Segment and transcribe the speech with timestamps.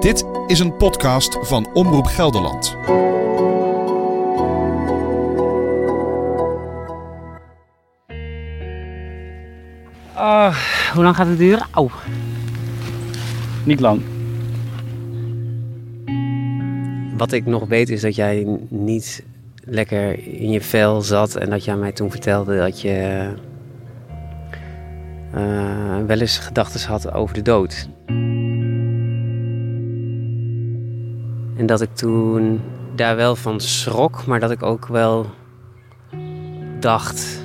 [0.00, 2.76] Dit is een podcast van Omroep Gelderland.
[10.16, 10.56] Oh,
[10.92, 11.66] hoe lang gaat het duren?
[11.70, 11.90] Au.
[13.64, 14.02] Niet lang.
[17.16, 19.22] Wat ik nog weet is dat jij niet
[19.64, 23.28] lekker in je vel zat en dat jij mij toen vertelde dat je
[25.34, 27.88] uh, wel eens gedachten had over de dood.
[31.56, 32.60] En dat ik toen
[32.94, 35.26] daar wel van schrok, maar dat ik ook wel
[36.80, 37.42] dacht: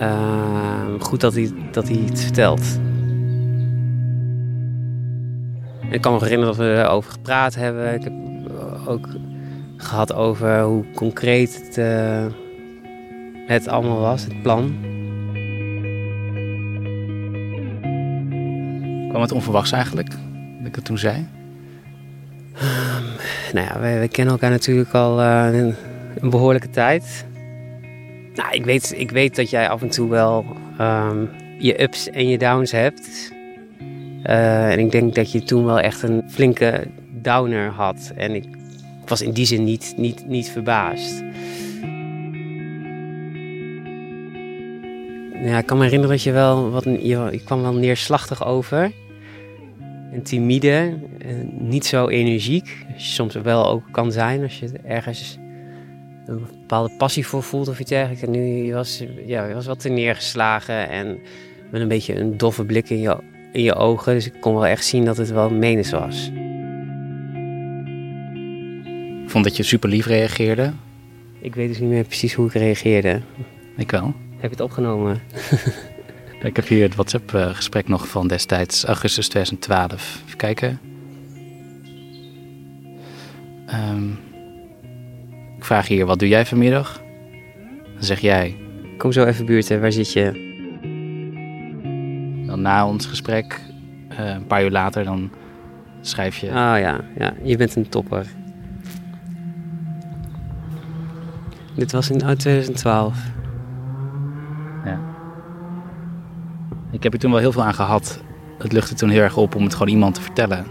[0.00, 2.80] uh, goed dat hij, dat hij het vertelt.
[5.90, 7.94] Ik kan me herinneren dat we erover gepraat hebben.
[7.94, 8.12] Ik heb
[8.86, 9.08] ook
[9.76, 12.26] gehad over hoe concreet het, uh,
[13.46, 14.74] het allemaal was, het plan.
[19.08, 20.10] Kwam het onverwachts eigenlijk,
[20.58, 21.28] dat ik het toen zei?
[22.62, 23.09] Um,
[23.52, 25.74] nou ja, wij, kennen elkaar natuurlijk al uh, een,
[26.20, 27.26] een, behoorlijke tijd.
[28.34, 30.44] Nou, ik weet, ik weet dat jij af en toe wel
[30.80, 33.32] um, je ups en je downs hebt.
[34.26, 38.12] Uh, en ik denk dat je toen wel echt een flinke downer had.
[38.16, 38.44] En ik
[39.06, 41.22] was in die zin niet, niet, niet verbaasd.
[45.42, 46.84] Ja, ik kan me herinneren dat je wel wat.
[46.84, 48.92] Je, je kwam wel neerslachtig over.
[50.12, 50.98] En timide.
[51.18, 52.86] En niet zo energiek.
[52.96, 55.38] Soms wel ook kan zijn als je ergens
[56.26, 58.22] een bepaalde passie voor voelt of iets dergelijks.
[58.22, 61.18] En nu je was ja, je was wat te neergeslagen en
[61.70, 63.18] met een beetje een doffe blik in je,
[63.52, 64.14] in je ogen.
[64.14, 66.30] Dus ik kon wel echt zien dat het wel menens was.
[69.24, 70.72] Ik vond dat je super lief reageerde.
[71.40, 73.20] Ik weet dus niet meer precies hoe ik reageerde.
[73.76, 74.14] Ik wel.
[74.30, 75.20] Heb je het opgenomen?
[76.42, 80.22] ik heb hier het WhatsApp-gesprek nog van destijds, augustus 2012.
[80.24, 80.80] Even kijken.
[83.74, 84.18] Um,
[85.56, 87.02] ik vraag hier, wat doe jij vanmiddag?
[87.94, 88.56] Dan zeg jij...
[88.96, 90.48] Kom zo even buurten, waar zit je?
[92.46, 93.60] Dan na ons gesprek,
[94.12, 95.30] uh, een paar uur later, dan
[96.00, 96.46] schrijf je...
[96.46, 98.26] Ah ja, ja, je bent een topper.
[101.74, 103.18] Dit was in 2012.
[107.00, 108.22] Ik heb er toen wel heel veel aan gehad.
[108.58, 110.66] Het luchtte toen heel erg op om het gewoon iemand te vertellen.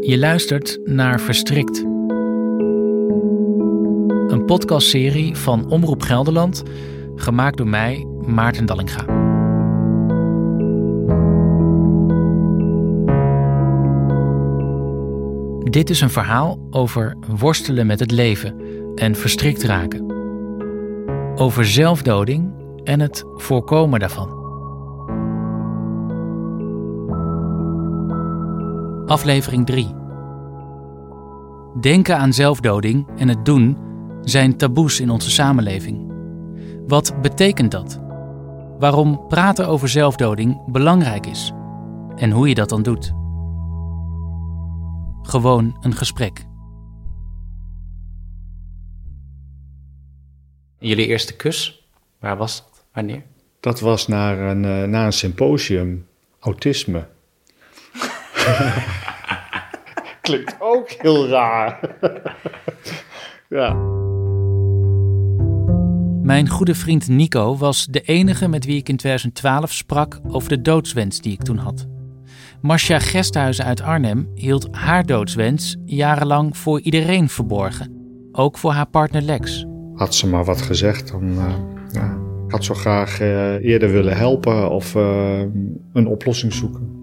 [0.00, 1.78] Je luistert naar Verstrikt.
[4.28, 6.62] Een podcastserie van Omroep Gelderland,
[7.16, 9.17] gemaakt door mij, Maarten Dallinga.
[15.70, 18.54] Dit is een verhaal over worstelen met het leven
[18.94, 20.06] en verstrikt raken.
[21.34, 22.52] Over zelfdoding
[22.84, 24.36] en het voorkomen daarvan.
[29.06, 29.94] Aflevering 3.
[31.80, 33.76] Denken aan zelfdoding en het doen
[34.20, 36.12] zijn taboes in onze samenleving.
[36.86, 38.00] Wat betekent dat?
[38.78, 41.52] Waarom praten over zelfdoding belangrijk is
[42.16, 43.17] en hoe je dat dan doet?
[45.28, 46.44] Gewoon een gesprek.
[50.78, 51.88] Jullie eerste kus,
[52.20, 52.84] waar was dat?
[52.92, 53.22] Wanneer?
[53.60, 56.06] Dat was naar een, uh, naar een symposium,
[56.40, 57.06] autisme.
[60.22, 61.80] Klinkt ook heel raar.
[63.58, 63.72] ja.
[66.22, 70.62] Mijn goede vriend Nico was de enige met wie ik in 2012 sprak over de
[70.62, 71.86] doodswens die ik toen had.
[72.60, 77.92] Marcia Gesthuizen uit Arnhem hield haar doodswens jarenlang voor iedereen verborgen.
[78.32, 79.66] Ook voor haar partner Lex.
[79.94, 81.54] Had ze maar wat gezegd, dan uh,
[81.92, 85.40] ja, ik had zo graag uh, eerder willen helpen of uh,
[85.92, 86.96] een oplossing zoeken.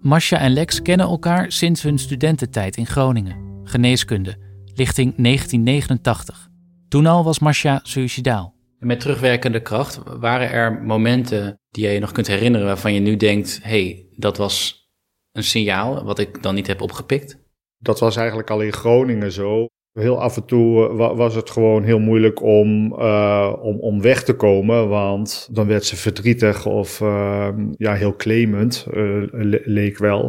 [0.00, 4.36] Marcia en Lex kennen elkaar sinds hun studententijd in Groningen, geneeskunde,
[4.74, 6.48] lichting 1989.
[6.88, 8.54] Toen al was Marcia suicidaal.
[8.78, 13.16] Met terugwerkende kracht, waren er momenten die je je nog kunt herinneren waarvan je nu
[13.16, 14.86] denkt: hé, hey, dat was
[15.32, 17.38] een signaal wat ik dan niet heb opgepikt?
[17.78, 19.66] Dat was eigenlijk al in Groningen zo.
[19.92, 24.34] Heel af en toe was het gewoon heel moeilijk om, uh, om, om weg te
[24.34, 29.22] komen, want dan werd ze verdrietig of uh, ja, heel claimend, uh,
[29.64, 30.22] leek wel.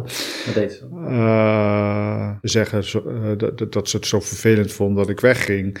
[0.46, 0.88] Wat deed ze?
[2.40, 2.82] zeggen
[3.38, 5.78] dat, dat ze het zo vervelend vond dat ik wegging.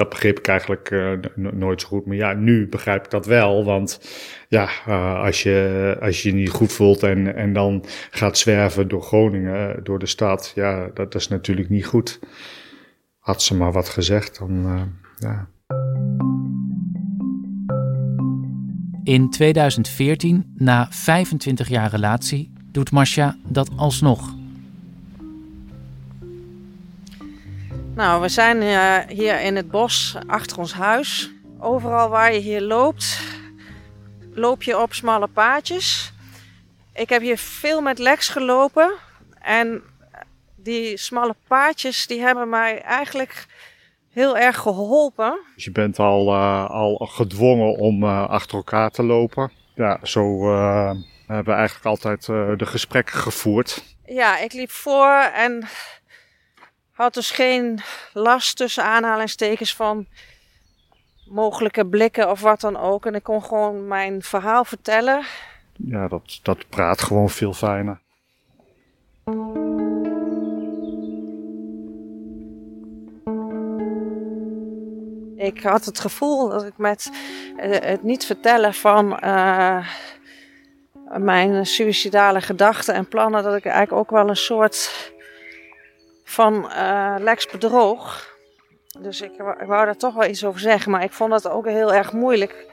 [0.00, 0.90] Dat begreep ik eigenlijk
[1.34, 2.06] nooit zo goed.
[2.06, 3.64] Maar ja, nu begrijp ik dat wel.
[3.64, 4.00] Want
[4.48, 4.68] ja,
[5.14, 9.98] als, je, als je niet goed voelt en, en dan gaat zwerven door Groningen, door
[9.98, 12.18] de stad, ja, dat is natuurlijk niet goed
[13.20, 14.88] had ze maar wat gezegd, dan
[15.18, 15.48] ja.
[19.02, 24.39] In 2014, na 25 jaar relatie, doet Marcia dat alsnog.
[28.00, 31.30] Nou, we zijn uh, hier in het bos achter ons huis.
[31.58, 33.20] Overal waar je hier loopt,
[34.34, 36.12] loop je op smalle paadjes.
[36.94, 38.92] Ik heb hier veel met Lex gelopen.
[39.40, 39.82] En
[40.56, 43.46] die smalle paadjes die hebben mij eigenlijk
[44.12, 45.38] heel erg geholpen.
[45.54, 49.52] Dus je bent al, uh, al gedwongen om uh, achter elkaar te lopen.
[49.74, 50.92] Ja, zo uh,
[51.26, 53.96] hebben we eigenlijk altijd de gesprekken gevoerd.
[54.06, 55.68] Ja, ik liep voor en
[57.00, 57.80] had dus geen
[58.12, 60.06] last tussen aanhalingstekens van
[61.24, 63.06] mogelijke blikken of wat dan ook.
[63.06, 65.24] En ik kon gewoon mijn verhaal vertellen.
[65.72, 68.00] Ja, dat, dat praat gewoon veel fijner.
[75.36, 77.10] Ik had het gevoel dat ik met
[77.56, 79.86] uh, het niet vertellen van uh,
[81.16, 84.90] mijn suïcidale gedachten en plannen, dat ik eigenlijk ook wel een soort
[86.30, 88.28] van uh, Lex bedroog.
[88.98, 91.66] Dus ik, ik wou daar toch wel iets over zeggen, maar ik vond dat ook
[91.66, 92.66] heel erg moeilijk.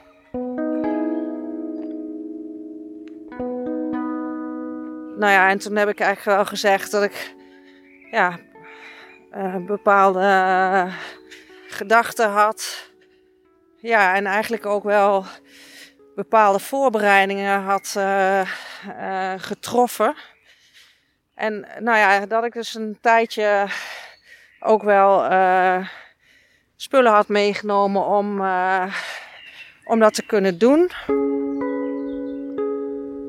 [5.16, 7.34] Nou ja, en toen heb ik eigenlijk wel gezegd dat ik
[8.10, 8.38] ja,
[9.66, 10.88] bepaalde
[11.68, 12.90] gedachten had.
[13.76, 15.24] Ja, en eigenlijk ook wel
[16.14, 17.98] bepaalde voorbereidingen had
[19.36, 20.14] getroffen.
[21.38, 23.66] En nou ja, dat ik dus een tijdje
[24.60, 25.88] ook wel uh,
[26.76, 28.42] spullen had meegenomen om,
[29.84, 30.90] om dat te kunnen doen.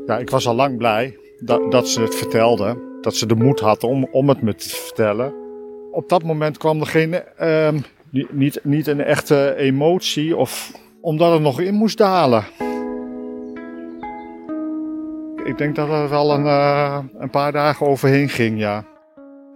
[0.06, 2.98] Ja, ik was al lang blij dat, dat ze het vertelde.
[3.02, 5.34] Dat ze de moed had om, om het me te vertellen.
[5.92, 7.80] Op dat moment kwam er geen ehm,
[8.32, 10.72] niet, niet een echte emotie of
[11.02, 12.44] omdat het nog in moest dalen.
[15.50, 18.86] Ik denk dat er wel een, uh, een paar dagen overheen ging, ja.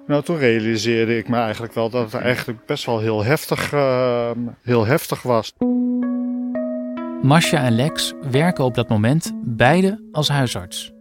[0.08, 4.32] Nou, toen realiseerde ik me eigenlijk wel dat het eigenlijk best wel heel heftig, uh,
[4.62, 5.54] heel heftig was.
[7.22, 10.94] Masha en Lex werken op dat moment beide als huisarts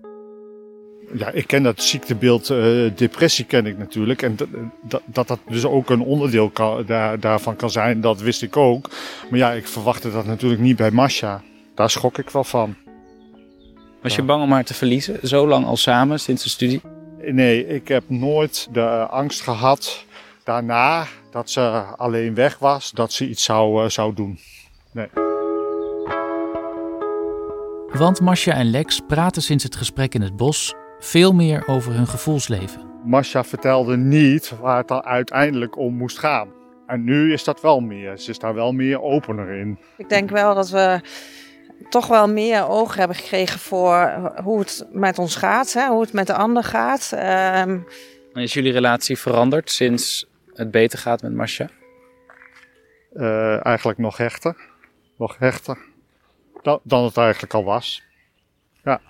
[1.14, 4.22] ja, ik ken dat ziektebeeld uh, depressie ken ik natuurlijk.
[4.22, 4.36] En
[4.82, 8.56] dat, dat dat dus ook een onderdeel kan, daar, daarvan kan zijn, dat wist ik
[8.56, 8.90] ook.
[9.30, 11.42] Maar ja, ik verwachtte dat natuurlijk niet bij Masha.
[11.74, 12.74] Daar schrok ik wel van.
[14.02, 15.28] Was je bang om haar te verliezen?
[15.28, 16.81] Zo lang al samen, sinds de studie?
[17.19, 20.04] Nee, ik heb nooit de angst gehad
[20.44, 21.60] daarna dat ze
[21.96, 24.38] alleen weg was, dat ze iets zou, uh, zou doen.
[24.93, 25.08] Nee.
[27.93, 32.06] Want Masha en Lex praten sinds het gesprek in het bos veel meer over hun
[32.06, 32.81] gevoelsleven.
[33.04, 36.49] Masha vertelde niet waar het dan uiteindelijk om moest gaan.
[36.87, 38.19] En nu is dat wel meer.
[38.19, 39.78] Ze is daar wel meer opener in.
[39.96, 41.00] Ik denk wel dat we
[41.88, 45.88] toch wel meer oog hebben gekregen voor hoe het met ons gaat, hè?
[45.88, 47.12] hoe het met de ander gaat.
[47.58, 47.87] Um...
[48.32, 51.69] Is jullie relatie veranderd sinds het beter gaat met Masha?
[53.14, 54.56] Uh, eigenlijk nog hechter.
[55.17, 55.79] Nog hechter
[56.62, 58.02] dan, dan het eigenlijk al was.
[58.85, 59.00] Ja.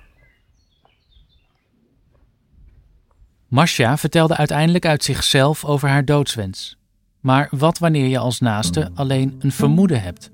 [3.49, 6.77] Masha vertelde uiteindelijk uit zichzelf over haar doodswens.
[7.21, 10.31] Maar wat wanneer je als naaste alleen een vermoeden hebt?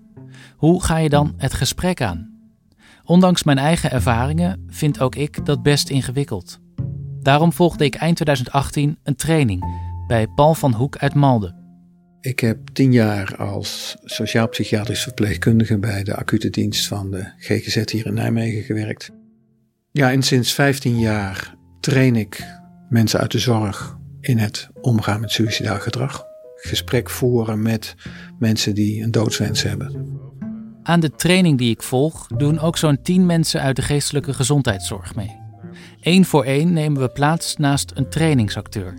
[0.56, 2.37] Hoe ga je dan het gesprek aan?
[3.08, 6.58] Ondanks mijn eigen ervaringen vind ook ik dat best ingewikkeld.
[7.20, 9.64] Daarom volgde ik eind 2018 een training
[10.06, 11.56] bij Paul van Hoek uit Malden.
[12.20, 18.06] Ik heb tien jaar als sociaal-psychiatrisch verpleegkundige bij de acute dienst van de GGZ hier
[18.06, 19.10] in Nijmegen gewerkt.
[19.90, 22.44] Ja, en sinds 15 jaar train ik
[22.88, 26.24] mensen uit de zorg in het omgaan met suicidaal gedrag.
[26.56, 27.94] Gesprek voeren met
[28.38, 30.18] mensen die een doodswens hebben.
[30.88, 35.14] Aan de training die ik volg doen ook zo'n 10 mensen uit de geestelijke gezondheidszorg
[35.14, 35.40] mee.
[36.00, 38.94] Eén voor één nemen we plaats naast een trainingsacteur,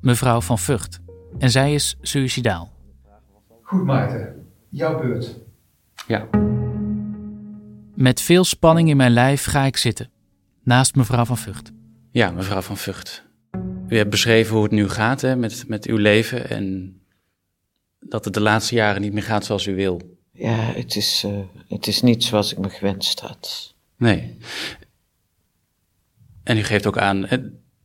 [0.00, 0.98] mevrouw Van Vught.
[1.38, 2.72] En zij is suicidaal.
[3.62, 5.38] Goed Maarten, jouw beurt.
[6.06, 6.28] Ja.
[7.94, 10.10] Met veel spanning in mijn lijf ga ik zitten,
[10.62, 11.72] naast mevrouw Van Vught.
[12.10, 13.24] Ja, mevrouw Van Vught.
[13.88, 16.94] U hebt beschreven hoe het nu gaat hè, met, met uw leven en
[17.98, 20.18] dat het de laatste jaren niet meer gaat zoals u wil.
[20.40, 23.74] Ja, het is, uh, het is niet zoals ik me gewenst had.
[23.96, 24.36] Nee.
[26.42, 27.38] En u geeft ook aan hè,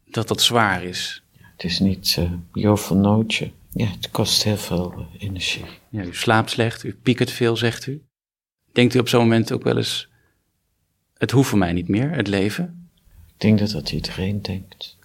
[0.06, 1.24] dat dat zwaar is.
[1.32, 3.52] Ja, het is niet uh, joh van nootje.
[3.72, 5.66] Ja, het kost heel veel uh, energie.
[5.90, 8.04] Ja, u slaapt slecht, u piekert veel, zegt u.
[8.72, 10.10] Denkt u op zo'n moment ook wel eens,
[11.18, 12.90] het hoeft voor mij niet meer, het leven?
[13.28, 14.98] Ik denk dat dat iedereen denkt.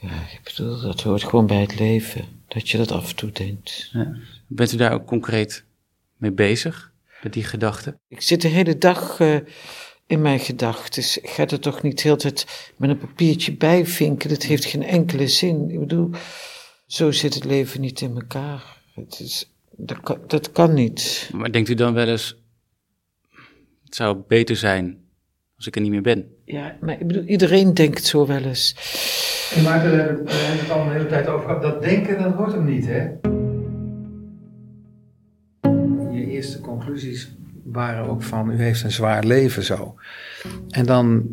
[0.00, 2.24] Ja, ik bedoel, dat hoort gewoon bij het leven.
[2.48, 3.90] Dat je dat af en toe denkt.
[3.92, 4.16] Ja.
[4.46, 5.64] Bent u daar ook concreet
[6.22, 8.00] mee bezig, met die gedachten?
[8.08, 9.36] Ik zit de hele dag uh,
[10.06, 11.02] in mijn gedachten.
[11.22, 14.28] Ik ga er toch niet de hele tijd met een papiertje bijvinken.
[14.28, 15.70] Dat heeft geen enkele zin.
[15.70, 16.10] Ik bedoel,
[16.86, 18.76] zo zit het leven niet in elkaar.
[18.94, 21.30] Het is, dat, kan, dat kan niet.
[21.32, 22.42] Maar denkt u dan wel eens,
[23.84, 25.02] het zou beter zijn
[25.56, 26.36] als ik er niet meer ben?
[26.44, 28.74] Ja, maar ik bedoel, iedereen denkt zo wel eens.
[29.64, 31.62] Maar we hebben het al een hele tijd over gehad.
[31.62, 33.31] Dat denken, dat hoort hem niet, hè?
[36.52, 37.32] Eerste conclusies
[37.64, 39.94] waren ook van, u heeft een zwaar leven zo.
[40.68, 41.26] En dan,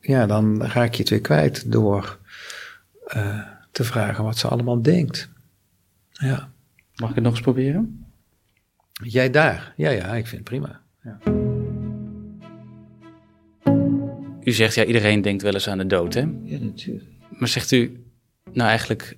[0.00, 2.18] ja, dan raak je het weer kwijt door
[3.16, 3.40] uh,
[3.70, 5.30] te vragen wat ze allemaal denkt.
[6.10, 6.52] Ja.
[6.94, 8.06] Mag ik het nog eens proberen?
[8.92, 9.74] Jij daar?
[9.76, 10.80] Ja, ja, ik vind het prima.
[11.02, 11.18] Ja.
[14.44, 16.20] U zegt, ja, iedereen denkt wel eens aan de dood, hè?
[16.44, 17.08] Ja, natuurlijk.
[17.28, 18.04] Maar zegt u
[18.52, 19.16] nou eigenlijk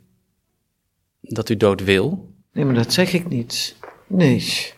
[1.20, 2.32] dat u dood wil?
[2.52, 3.76] Nee, maar dat zeg ik niet.
[4.06, 4.72] Nee.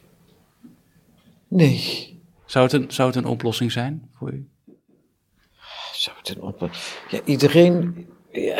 [1.56, 2.20] Nee.
[2.44, 4.48] Zou het een, zou het een oplossing zijn voor u?
[5.92, 6.84] Zou het een oplossing...
[7.10, 8.06] Ja, iedereen...
[8.32, 8.58] Ja.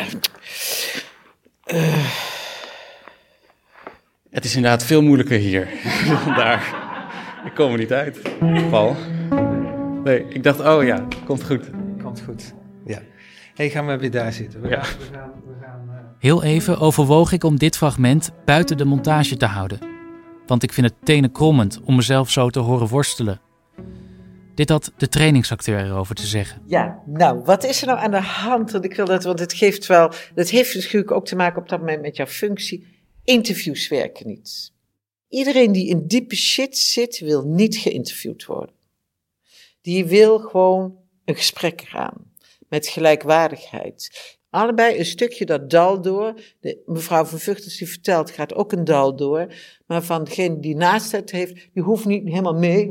[1.65, 2.05] Uh...
[4.29, 5.69] Het is inderdaad veel moeilijker hier
[6.35, 6.75] daar.
[7.45, 8.21] Ik kom er niet uit,
[8.69, 8.95] Paul.
[10.03, 11.69] Nee, ik dacht, oh ja, komt goed.
[12.03, 12.53] Komt goed,
[12.85, 13.01] ja.
[13.53, 14.61] hey, gaan we weer daar zitten.
[14.61, 14.83] We ja.
[14.83, 15.95] gaan, we gaan, we gaan, uh...
[16.19, 19.96] Heel even overwoog ik om dit fragment buiten de montage te houden.
[20.47, 23.41] Want ik vind het tenenkrommend om mezelf zo te horen worstelen.
[24.55, 26.61] Dit had de trainingsacteur erover te zeggen.
[26.65, 28.71] Ja, nou, wat is er nou aan de hand?
[28.71, 31.69] Want ik wil dat, want het geeft wel, dat heeft natuurlijk ook te maken op
[31.69, 32.87] dat moment met jouw functie.
[33.23, 34.73] Interviews werken niet.
[35.29, 38.75] Iedereen die in diepe shit zit, wil niet geïnterviewd worden.
[39.81, 42.33] Die wil gewoon een gesprek gaan.
[42.69, 44.36] Met gelijkwaardigheid.
[44.49, 46.33] Allebei een stukje dat dal door.
[46.59, 49.53] De, mevrouw van Vuchters die vertelt, gaat ook een dal door.
[49.85, 52.89] Maar van degene die naast het heeft, die hoeft niet helemaal mee.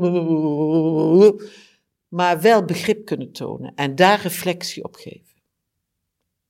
[2.07, 3.71] Maar wel begrip kunnen tonen.
[3.75, 5.35] En daar reflectie op geven.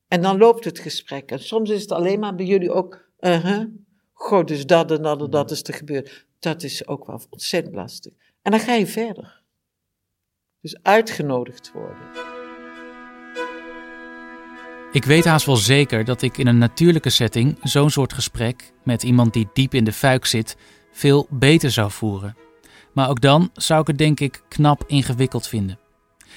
[0.08, 1.32] En dan loopt het gesprek.
[1.32, 3.66] En soms is het alleen maar bij jullie ook, uh -huh,
[4.14, 6.26] god, dus dat en dat en dat is er gebeurd.
[6.40, 8.14] Dat is ook wel ontzettend lastig.
[8.42, 9.42] En dan ga je verder.
[10.62, 12.37] Dus uitgenodigd worden.
[14.98, 19.04] Ik weet haast wel zeker dat ik in een natuurlijke setting zo'n soort gesprek met
[19.04, 20.58] iemand die diep in de fuik zit
[20.92, 22.36] veel beter zou voeren.
[22.94, 25.80] Maar ook dan zou ik het denk ik knap ingewikkeld vinden.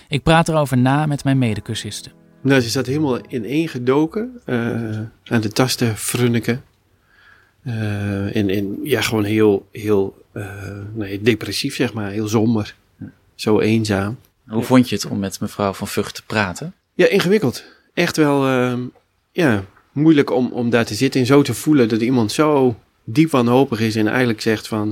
[0.09, 2.13] Ik praat erover na met mijn medecursisten.
[2.41, 4.57] Nou, ze zat helemaal ineengedoken, uh,
[5.25, 6.63] aan de tasten frunneken.
[7.67, 10.45] Uh, en, en ja, gewoon heel, heel uh,
[10.95, 12.11] nee, depressief, zeg maar.
[12.11, 12.75] Heel somber.
[13.35, 14.19] Zo eenzaam.
[14.47, 16.75] Hoe vond je het om met mevrouw van Vught te praten?
[16.95, 17.79] Ja, ingewikkeld.
[17.95, 18.79] Echt wel, uh,
[19.33, 23.31] ja, moeilijk om, om daar te zitten en zo te voelen dat iemand zo diep
[23.31, 24.89] wanhopig is en eigenlijk zegt van,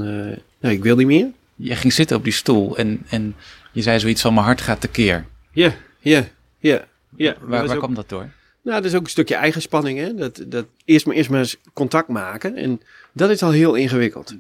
[0.61, 1.31] nou, ik wil niet meer.
[1.57, 3.35] Je ging zitten op die stoel en, en
[3.73, 5.27] je zei zoiets van, mijn hart gaat tekeer.
[5.53, 6.25] Ja, ja,
[6.59, 6.85] ja.
[7.17, 7.35] ja.
[7.41, 7.83] Waar, waar ook...
[7.83, 8.29] kwam dat door?
[8.63, 10.15] Nou, dat is ook een stukje eigenspanning, hè.
[10.15, 12.81] Dat, dat eerst, maar, eerst maar eens contact maken en
[13.13, 14.37] dat is al heel ingewikkeld.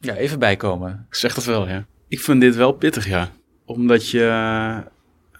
[0.00, 1.06] Ja, even bijkomen.
[1.08, 1.86] Ik zeg dat wel, ja.
[2.08, 3.30] Ik vind dit wel pittig, ja.
[3.64, 4.20] Omdat je,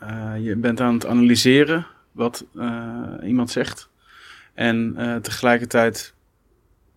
[0.02, 1.86] uh, je bent aan het analyseren
[2.16, 3.88] wat uh, iemand zegt.
[4.54, 6.14] En uh, tegelijkertijd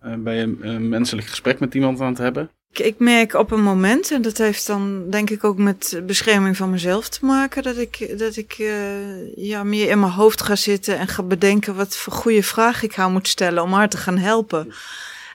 [0.02, 2.50] ben je een menselijk gesprek met iemand aan het hebben.
[2.72, 6.70] Ik merk op een moment, en dat heeft dan denk ik ook met bescherming van
[6.70, 10.98] mezelf te maken, dat ik, dat ik uh, ja, meer in mijn hoofd ga zitten
[10.98, 14.18] en ga bedenken wat voor goede vraag ik haar moet stellen om haar te gaan
[14.18, 14.74] helpen.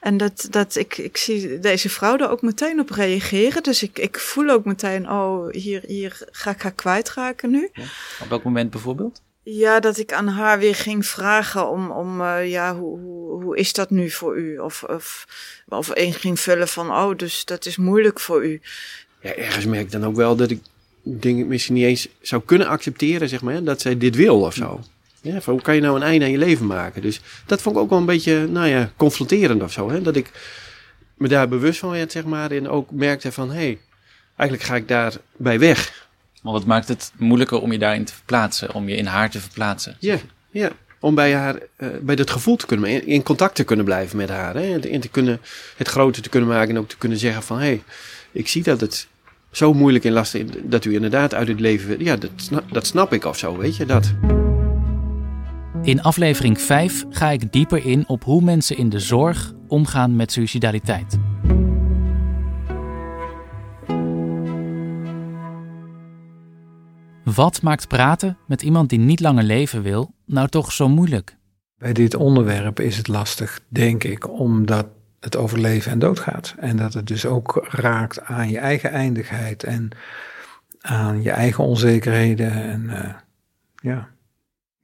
[0.00, 3.62] En dat, dat ik, ik zie deze vrouw er ook meteen op reageren.
[3.62, 7.68] Dus ik, ik voel ook meteen, oh, hier, hier ga ik haar kwijtraken nu.
[7.72, 7.82] Ja.
[8.20, 9.22] Op welk moment bijvoorbeeld?
[9.44, 13.56] Ja, dat ik aan haar weer ging vragen om, om uh, ja, hoe, hoe, hoe
[13.56, 14.58] is dat nu voor u?
[14.58, 15.26] Of, of,
[15.68, 18.60] of één ging vullen van, oh, dus dat is moeilijk voor u.
[19.20, 20.60] Ja, ergens merk ik dan ook wel dat ik
[21.02, 24.80] dingen misschien niet eens zou kunnen accepteren, zeg maar, dat zij dit wil of zo.
[25.20, 27.02] Ja, van, hoe kan je nou een einde aan je leven maken?
[27.02, 29.90] Dus dat vond ik ook wel een beetje, nou ja, confronterend of zo.
[29.90, 30.02] Hè?
[30.02, 30.30] Dat ik
[31.14, 33.78] me daar bewust van werd, zeg maar, en ook merkte van, hé, hey,
[34.36, 36.08] eigenlijk ga ik daarbij weg.
[36.44, 39.40] Want het maakt het moeilijker om je daarin te verplaatsen, om je in haar te
[39.40, 39.96] verplaatsen.
[39.98, 40.16] Ja,
[40.50, 40.70] ja.
[41.00, 44.16] om bij haar, uh, bij dat gevoel te kunnen, in, in, contact te kunnen blijven
[44.16, 44.54] met haar.
[44.54, 44.78] Hè?
[44.78, 45.40] En te kunnen,
[45.76, 47.82] het groter te kunnen maken en ook te kunnen zeggen van, hé, hey,
[48.32, 49.06] ik zie dat het
[49.50, 52.86] zo moeilijk en lastig is, dat u inderdaad uit het leven, ja, dat snap, dat
[52.86, 54.12] snap ik of zo, weet je, dat.
[55.82, 60.32] In aflevering 5 ga ik dieper in op hoe mensen in de zorg omgaan met
[60.32, 61.18] suicidaliteit.
[67.24, 71.36] Wat maakt praten met iemand die niet langer leven wil nou toch zo moeilijk?
[71.78, 74.86] Bij dit onderwerp is het lastig, denk ik, omdat
[75.20, 76.54] het over leven en dood gaat.
[76.58, 79.88] En dat het dus ook raakt aan je eigen eindigheid en
[80.80, 82.52] aan je eigen onzekerheden.
[82.52, 83.14] En uh,
[83.74, 84.08] ja,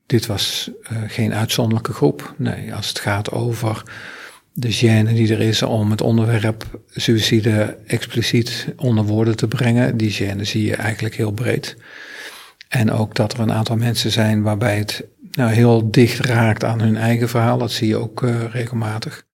[0.07, 2.35] dit was uh, geen uitzonderlijke groep.
[2.37, 3.83] Nee, als het gaat over
[4.53, 10.13] de gêne die er is om het onderwerp suïcide expliciet onder woorden te brengen, die
[10.13, 11.77] gêne zie je eigenlijk heel breed.
[12.71, 16.81] En ook dat er een aantal mensen zijn waarbij het nou, heel dicht raakt aan
[16.81, 19.27] hun eigen verhaal, dat zie je ook uh, regelmatig.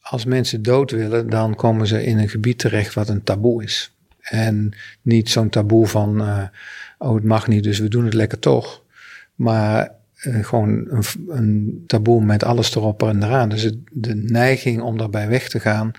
[0.00, 3.96] Als mensen dood willen, dan komen ze in een gebied terecht wat een taboe is.
[4.20, 6.42] En niet zo'n taboe van, uh,
[6.98, 8.82] oh het mag niet, dus we doen het lekker toch.
[9.34, 9.90] Maar
[10.22, 13.48] uh, gewoon een, een, taboe met alles erop en eraan.
[13.48, 15.90] Dus het, de neiging om daarbij weg te gaan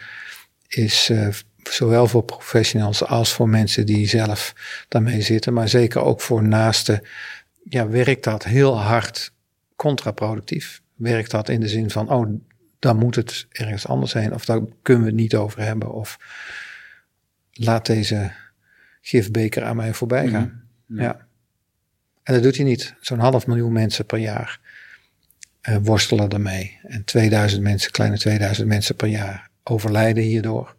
[0.68, 1.12] is
[1.72, 4.54] zowel voor professionals als voor mensen die zelf
[4.88, 7.02] daarmee zitten, maar zeker ook voor naasten.
[7.64, 9.34] Ja, werkt dat heel hard
[9.76, 10.82] contraproductief?
[10.96, 12.40] Werkt dat in de zin van, oh,
[12.80, 16.18] dan moet het ergens anders zijn, of daar kunnen we het niet over hebben, of
[17.52, 18.32] laat deze
[19.02, 20.42] gifbeker aan mij voorbij gaan.
[20.86, 21.06] Mm -hmm.
[21.06, 21.28] Ja.
[22.24, 22.96] En dat doet hij niet.
[23.02, 24.60] Zo'n half miljoen mensen per jaar
[25.70, 26.80] uh, worstelen ermee.
[26.84, 30.76] En 2000 mensen, kleine 2000 mensen per jaar overlijden hierdoor.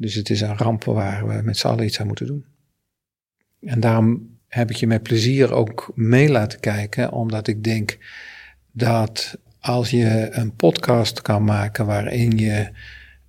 [0.00, 2.44] Dus het is een ramp waar we met z'n allen iets aan moeten doen.
[3.60, 7.98] En daarom heb ik je met plezier ook mee laten kijken, omdat ik denk
[8.72, 12.68] dat als je een podcast kan maken waarin je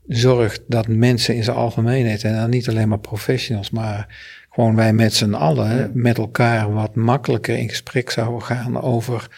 [0.07, 4.07] zorgt dat mensen in zijn algemeenheid, en dan niet alleen maar professionals, maar
[4.49, 9.29] gewoon wij met z'n allen met elkaar wat makkelijker in gesprek zouden gaan over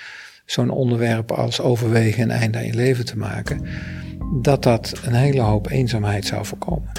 [0.46, 3.66] zo'n onderwerp als overwegen een einde aan je leven te maken,
[4.42, 6.92] dat dat een hele hoop eenzaamheid zou voorkomen.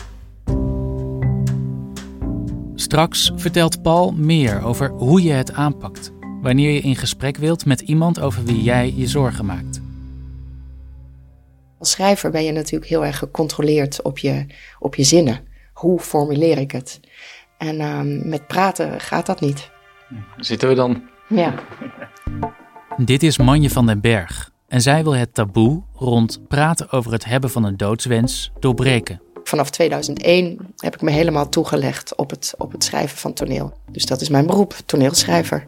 [2.74, 7.80] Straks vertelt Paul meer over hoe je het aanpakt wanneer je in gesprek wilt met
[7.80, 9.80] iemand over wie jij je zorgen maakt.
[11.78, 14.46] Als schrijver ben je natuurlijk heel erg gecontroleerd op je,
[14.78, 15.40] op je zinnen.
[15.72, 17.00] Hoe formuleer ik het?
[17.58, 19.70] En uh, met praten gaat dat niet.
[20.36, 21.02] Zitten we dan?
[21.28, 21.54] Ja.
[22.96, 24.50] Dit is Manje van den Berg.
[24.68, 29.20] En zij wil het taboe rond praten over het hebben van een doodswens doorbreken.
[29.44, 33.72] Vanaf 2001 heb ik me helemaal toegelegd op het, op het schrijven van toneel.
[33.90, 35.66] Dus dat is mijn beroep, toneelschrijver.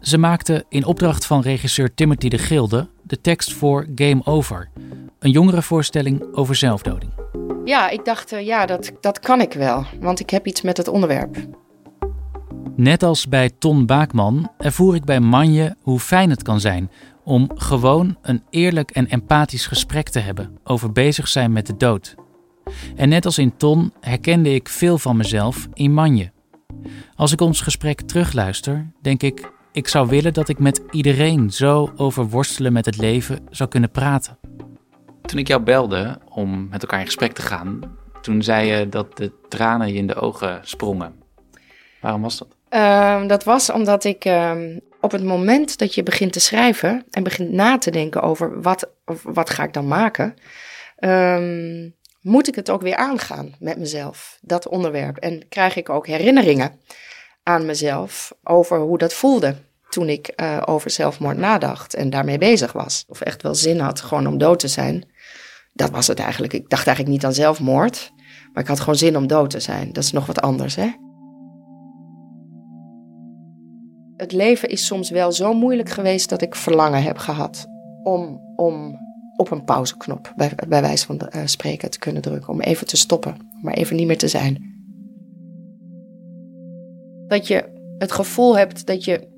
[0.00, 4.68] Ze maakte in opdracht van regisseur Timothy de Gilde de tekst voor Game Over,
[5.18, 7.12] een jongerenvoorstelling over zelfdoding.
[7.64, 10.76] Ja, ik dacht, uh, ja, dat, dat kan ik wel, want ik heb iets met
[10.76, 11.36] het onderwerp.
[12.76, 16.90] Net als bij Ton Baakman ervoer ik bij Manje hoe fijn het kan zijn
[17.24, 22.14] om gewoon een eerlijk en empathisch gesprek te hebben over bezig zijn met de dood.
[22.96, 26.30] En net als in Ton herkende ik veel van mezelf in Manje.
[27.14, 31.92] Als ik ons gesprek terugluister, denk ik, ik zou willen dat ik met iedereen zo
[31.96, 34.38] over worstelen met het leven zou kunnen praten.
[35.22, 37.80] Toen ik jou belde om met elkaar in gesprek te gaan,
[38.20, 41.14] toen zei je dat de tranen je in de ogen sprongen.
[42.00, 42.56] Waarom was dat?
[42.70, 44.52] Uh, dat was omdat ik uh,
[45.00, 48.90] op het moment dat je begint te schrijven en begint na te denken over wat,
[49.22, 50.34] wat ga ik dan maken,
[50.98, 51.94] um,
[52.28, 55.16] moet ik het ook weer aangaan met mezelf, dat onderwerp.
[55.16, 56.72] En krijg ik ook herinneringen
[57.42, 59.54] aan mezelf over hoe dat voelde
[59.88, 63.04] toen ik uh, over zelfmoord nadacht en daarmee bezig was.
[63.08, 65.08] Of echt wel zin had gewoon om dood te zijn.
[65.72, 66.52] Dat was het eigenlijk.
[66.52, 68.12] Ik dacht eigenlijk niet aan zelfmoord,
[68.52, 69.92] maar ik had gewoon zin om dood te zijn.
[69.92, 70.90] Dat is nog wat anders, hè?
[74.16, 77.66] Het leven is soms wel zo moeilijk geweest dat ik verlangen heb gehad
[78.02, 78.98] om, om
[79.38, 82.52] op een pauzeknop, bij, bij wijze van uh, spreken, te kunnen drukken.
[82.52, 84.76] Om even te stoppen, maar even niet meer te zijn.
[87.26, 87.64] Dat je
[87.98, 89.28] het gevoel hebt dat je,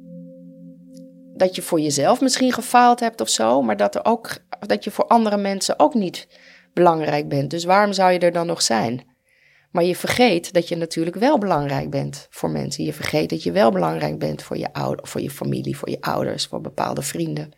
[1.35, 4.37] dat je voor jezelf misschien gefaald hebt of zo, maar dat, er ook,
[4.67, 6.29] dat je voor andere mensen ook niet
[6.73, 7.51] belangrijk bent.
[7.51, 9.09] Dus waarom zou je er dan nog zijn?
[9.71, 12.85] Maar je vergeet dat je natuurlijk wel belangrijk bent voor mensen.
[12.85, 16.01] Je vergeet dat je wel belangrijk bent voor je, ouder, voor je familie, voor je
[16.01, 17.53] ouders, voor bepaalde vrienden.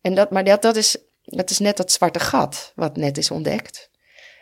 [0.00, 3.30] En dat, maar dat, dat, is, dat is net dat zwarte gat wat net is
[3.30, 3.90] ontdekt.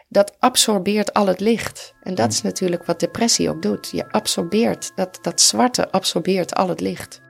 [0.08, 1.94] Dat absorbeert al het licht.
[2.02, 3.90] En dat is natuurlijk wat depressie ook doet.
[3.92, 7.20] Je absorbeert, dat, dat zwarte absorbeert al het licht.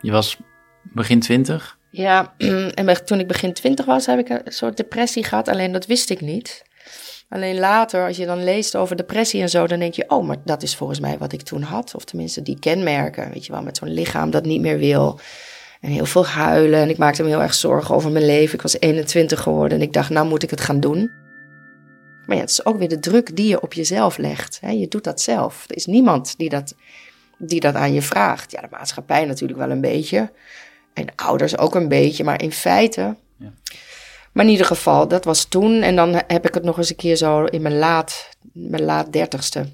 [0.00, 0.38] Je was
[0.82, 1.78] begin twintig?
[1.90, 2.34] Ja,
[2.74, 5.48] en toen ik begin twintig was, heb ik een soort depressie gehad.
[5.48, 6.62] Alleen dat wist ik niet.
[7.28, 10.36] Alleen later, als je dan leest over depressie en zo, dan denk je, oh, maar
[10.44, 11.94] dat is volgens mij wat ik toen had.
[11.94, 15.20] Of tenminste die kenmerken, weet je wel, met zo'n lichaam dat niet meer wil.
[15.80, 16.80] En heel veel huilen.
[16.80, 18.54] En ik maakte me heel erg zorgen over mijn leven.
[18.54, 21.10] Ik was 21 geworden en ik dacht, nou moet ik het gaan doen.
[22.26, 24.60] Maar ja, het is ook weer de druk die je op jezelf legt.
[24.70, 25.64] Je doet dat zelf.
[25.68, 26.74] Er is niemand die dat,
[27.38, 28.50] die dat aan je vraagt.
[28.50, 30.30] Ja, de maatschappij natuurlijk wel een beetje.
[30.94, 32.24] En de ouders ook een beetje.
[32.24, 33.16] Maar in feite.
[33.36, 33.52] Ja.
[34.32, 35.82] Maar in ieder geval, dat was toen.
[35.82, 39.12] En dan heb ik het nog eens een keer zo in mijn laat, mijn laat
[39.12, 39.66] dertigste.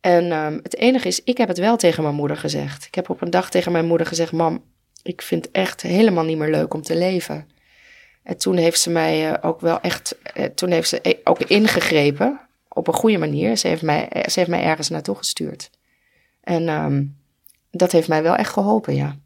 [0.00, 2.86] En ehm, het enige is, ik heb het wel tegen mijn moeder gezegd.
[2.86, 4.62] Ik heb op een dag tegen mijn moeder gezegd: Mam,
[5.04, 7.48] ik vind het echt helemaal niet meer leuk om te leven.
[8.22, 11.38] En toen heeft ze mij eh, ook wel echt, eh, toen heeft ze e- ook
[11.38, 13.56] ingegrepen op een goede manier.
[13.56, 15.70] Ze heeft mij, eh, ze heeft mij ergens naartoe gestuurd.
[16.40, 17.04] En ehm,
[17.70, 19.16] dat heeft mij wel echt geholpen, ja.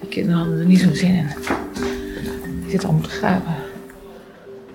[0.00, 1.26] De kinderen hadden er niet zo'n zin in.
[2.60, 3.54] Die zitten allemaal te gapen.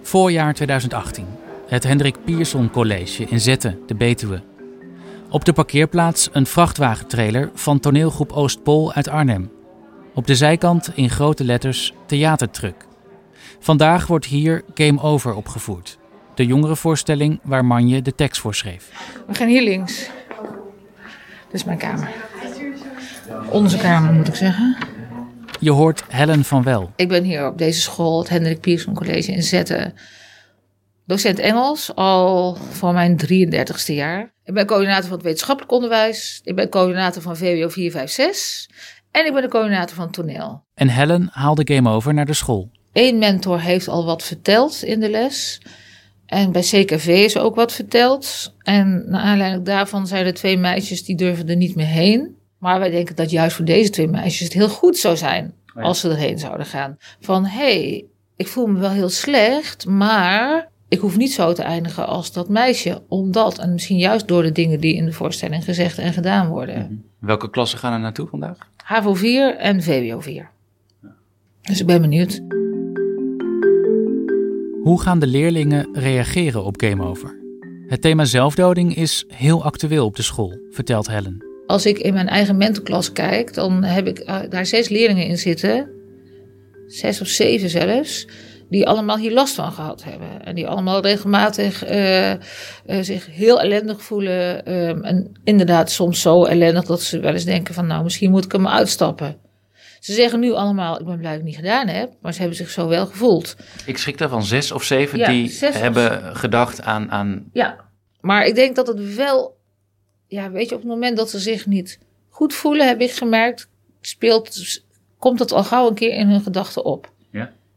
[0.01, 1.34] Voorjaar 2018.
[1.67, 4.41] Het Hendrik Pierson College in Zetten, de Betuwe.
[5.29, 9.51] Op de parkeerplaats een vrachtwagentrailer van toneelgroep Oostpol uit Arnhem.
[10.13, 12.85] Op de zijkant in grote letters theatertruck.
[13.59, 15.97] Vandaag wordt hier Game Over opgevoerd.
[16.35, 18.89] De jongerenvoorstelling waar Manje de tekst voor schreef.
[19.27, 20.09] We gaan hier links.
[21.45, 22.09] Dit is mijn kamer.
[23.49, 24.77] Onze kamer, moet ik zeggen.
[25.59, 26.91] Je hoort Helen van Wel.
[26.95, 29.93] Ik ben hier op deze school, het Hendrik Pierson College in Zetten,
[31.05, 34.33] docent Engels al voor mijn 33ste jaar.
[34.43, 36.41] Ik ben coördinator van het wetenschappelijk onderwijs.
[36.43, 38.67] Ik ben coördinator van VWO 456.
[39.11, 40.63] En ik ben de coördinator van toneel.
[40.73, 42.69] En Helen haalde Game Over naar de school.
[42.93, 45.61] Eén mentor heeft al wat verteld in de les.
[46.25, 48.53] En bij CKV is ook wat verteld.
[48.61, 52.35] En naar aanleiding daarvan zeiden twee meisjes die durven er niet meer heen.
[52.59, 55.81] Maar wij denken dat juist voor deze twee meisjes het heel goed zou zijn ja.
[55.81, 56.97] als ze erheen zouden gaan.
[57.19, 61.63] Van hé, hey, ik voel me wel heel slecht, maar ik hoef niet zo te
[61.63, 63.01] eindigen als dat meisje.
[63.07, 67.05] Omdat, en misschien juist door de dingen die in de voorstelling gezegd en gedaan worden.
[67.19, 68.57] Welke klassen gaan er naartoe vandaag?
[68.83, 70.49] HAVO 4 en VWO 4.
[71.61, 72.41] Dus ik ben benieuwd.
[74.83, 77.43] Hoe gaan de leerlingen reageren op Game Over?
[77.87, 81.45] Het thema zelfdoding is heel actueel op de school, vertelt Helen.
[81.65, 85.37] Als ik in mijn eigen mentorklas kijk, dan heb ik uh, daar zes leerlingen in
[85.37, 85.89] zitten.
[86.87, 88.27] Zes of zeven zelfs.
[88.69, 90.45] Die allemaal hier last van gehad hebben.
[90.45, 92.37] En die allemaal regelmatig uh, uh,
[93.01, 94.73] zich heel ellendig voelen.
[94.73, 97.87] Um, en inderdaad soms zo ellendig dat ze wel eens denken van...
[97.87, 99.37] nou, misschien moet ik maar uitstappen.
[99.99, 102.13] Ze zeggen nu allemaal, ik ben blij dat ik het niet gedaan heb.
[102.21, 103.55] Maar ze hebben zich zo wel gevoeld.
[103.85, 107.49] Ik schrik daarvan zes of zeven Ja, die of hebben gedacht aan, aan...
[107.53, 107.75] Ja,
[108.21, 109.57] maar ik denk dat het wel...
[110.27, 111.99] Ja, weet je, op het moment dat ze zich niet
[112.29, 112.87] goed voelen...
[112.87, 113.69] heb ik gemerkt,
[114.01, 114.81] speelt,
[115.19, 117.13] komt dat al gauw een keer in hun gedachten op.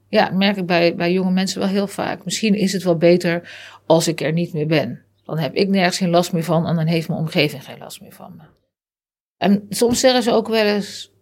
[0.08, 0.30] Ja?
[0.30, 2.24] Merk ik bij, bij jonge mensen wel heel vaak.
[2.24, 3.50] Misschien is het wel beter
[3.86, 5.02] als ik er niet meer ben.
[5.24, 8.00] Dan heb ik nergens geen last meer van en dan heeft mijn omgeving geen last
[8.00, 8.42] meer van me.
[9.36, 11.12] En soms zeggen ze ook wel eens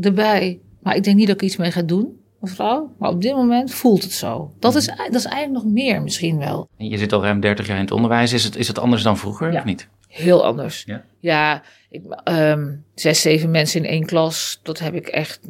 [0.00, 2.94] erbij, maar ik denk niet dat ik iets mee ga doen, mevrouw.
[2.98, 4.54] Maar op dit moment voelt het zo.
[4.58, 6.68] Dat is, dat is eigenlijk nog meer misschien wel.
[6.76, 8.32] En je zit al ruim 30 jaar in het onderwijs.
[8.32, 9.58] Is het, is het anders dan vroeger Ja.
[9.58, 9.88] of niet?
[10.08, 10.82] Heel anders.
[10.86, 11.04] Ja.
[11.20, 15.40] Ja, ik, ehm, zes, zeven mensen in één klas, dat heb ik echt.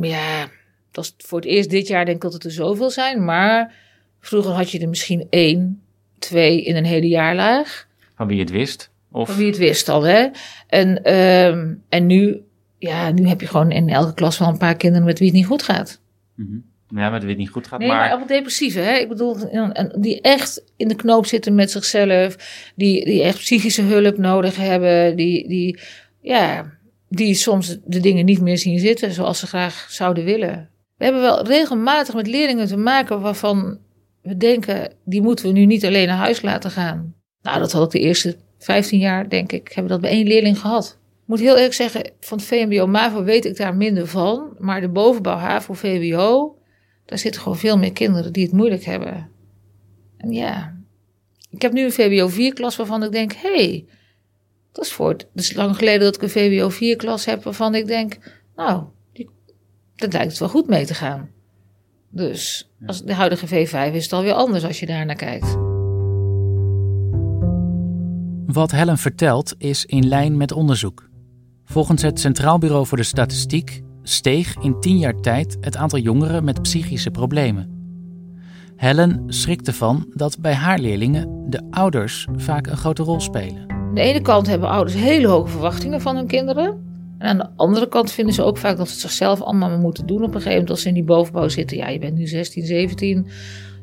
[0.00, 0.48] Ja,
[0.94, 3.24] dat is voor het eerst dit jaar denk ik dat het er zoveel zijn.
[3.24, 3.74] Maar
[4.20, 5.82] vroeger had je er misschien één,
[6.18, 7.86] twee in een hele jaarlaag.
[8.14, 8.90] Van wie het wist?
[9.10, 9.28] Of...
[9.28, 10.28] Van wie het wist al, hè?
[10.66, 12.40] En, ehm, en nu,
[12.78, 15.36] ja, nu heb je gewoon in elke klas wel een paar kinderen met wie het
[15.36, 16.00] niet goed gaat.
[16.34, 16.58] Mhm.
[16.88, 17.78] Ja, met wie het niet goed gaat.
[17.78, 17.98] Nee, maar...
[17.98, 18.94] maar, ook depressieve, hè?
[18.94, 19.36] Ik bedoel,
[19.98, 22.36] die echt in de knoop zitten met zichzelf,
[22.76, 25.78] die, die echt psychische hulp nodig hebben, die, die,
[26.20, 26.72] ja,
[27.08, 30.68] die soms de dingen niet meer zien zitten zoals ze graag zouden willen.
[30.96, 33.78] We hebben wel regelmatig met leerlingen te maken waarvan
[34.22, 37.14] we denken, die moeten we nu niet alleen naar huis laten gaan.
[37.42, 40.26] Nou, dat had ik de eerste 15 jaar, denk ik, hebben we dat bij één
[40.26, 40.98] leerling gehad.
[41.22, 44.56] Ik moet heel eerlijk zeggen, van het VMBO MAVO weet ik daar minder van.
[44.58, 46.58] Maar de bovenbouw HAVO VWO,
[47.06, 49.30] daar zitten gewoon veel meer kinderen die het moeilijk hebben.
[50.16, 50.76] En ja,
[51.50, 53.86] ik heb nu een VWO 4-klas waarvan ik denk, hé, hey,
[54.72, 57.74] dat is voor het, dat is lang geleden dat ik een VWO 4-klas heb waarvan
[57.74, 58.18] ik denk,
[58.56, 58.84] nou,
[59.96, 61.28] dat lijkt het wel goed mee te gaan.
[62.10, 65.56] Dus als de huidige V5 is het alweer anders als je daar naar kijkt.
[68.46, 71.08] Wat Helen vertelt is in lijn met onderzoek.
[71.64, 76.44] Volgens het Centraal Bureau voor de Statistiek steeg in 10 jaar tijd het aantal jongeren
[76.44, 77.74] met psychische problemen.
[78.76, 83.70] Helen schrikt ervan dat bij haar leerlingen de ouders vaak een grote rol spelen.
[83.70, 86.83] Aan de ene kant hebben ouders hele hoge verwachtingen van hun kinderen.
[87.24, 89.78] En aan de andere kant vinden ze ook vaak dat ze het zichzelf allemaal maar
[89.78, 90.16] moeten doen.
[90.16, 91.76] Op een gegeven moment als ze in die bovenbouw zitten.
[91.76, 93.26] Ja, je bent nu 16, 17.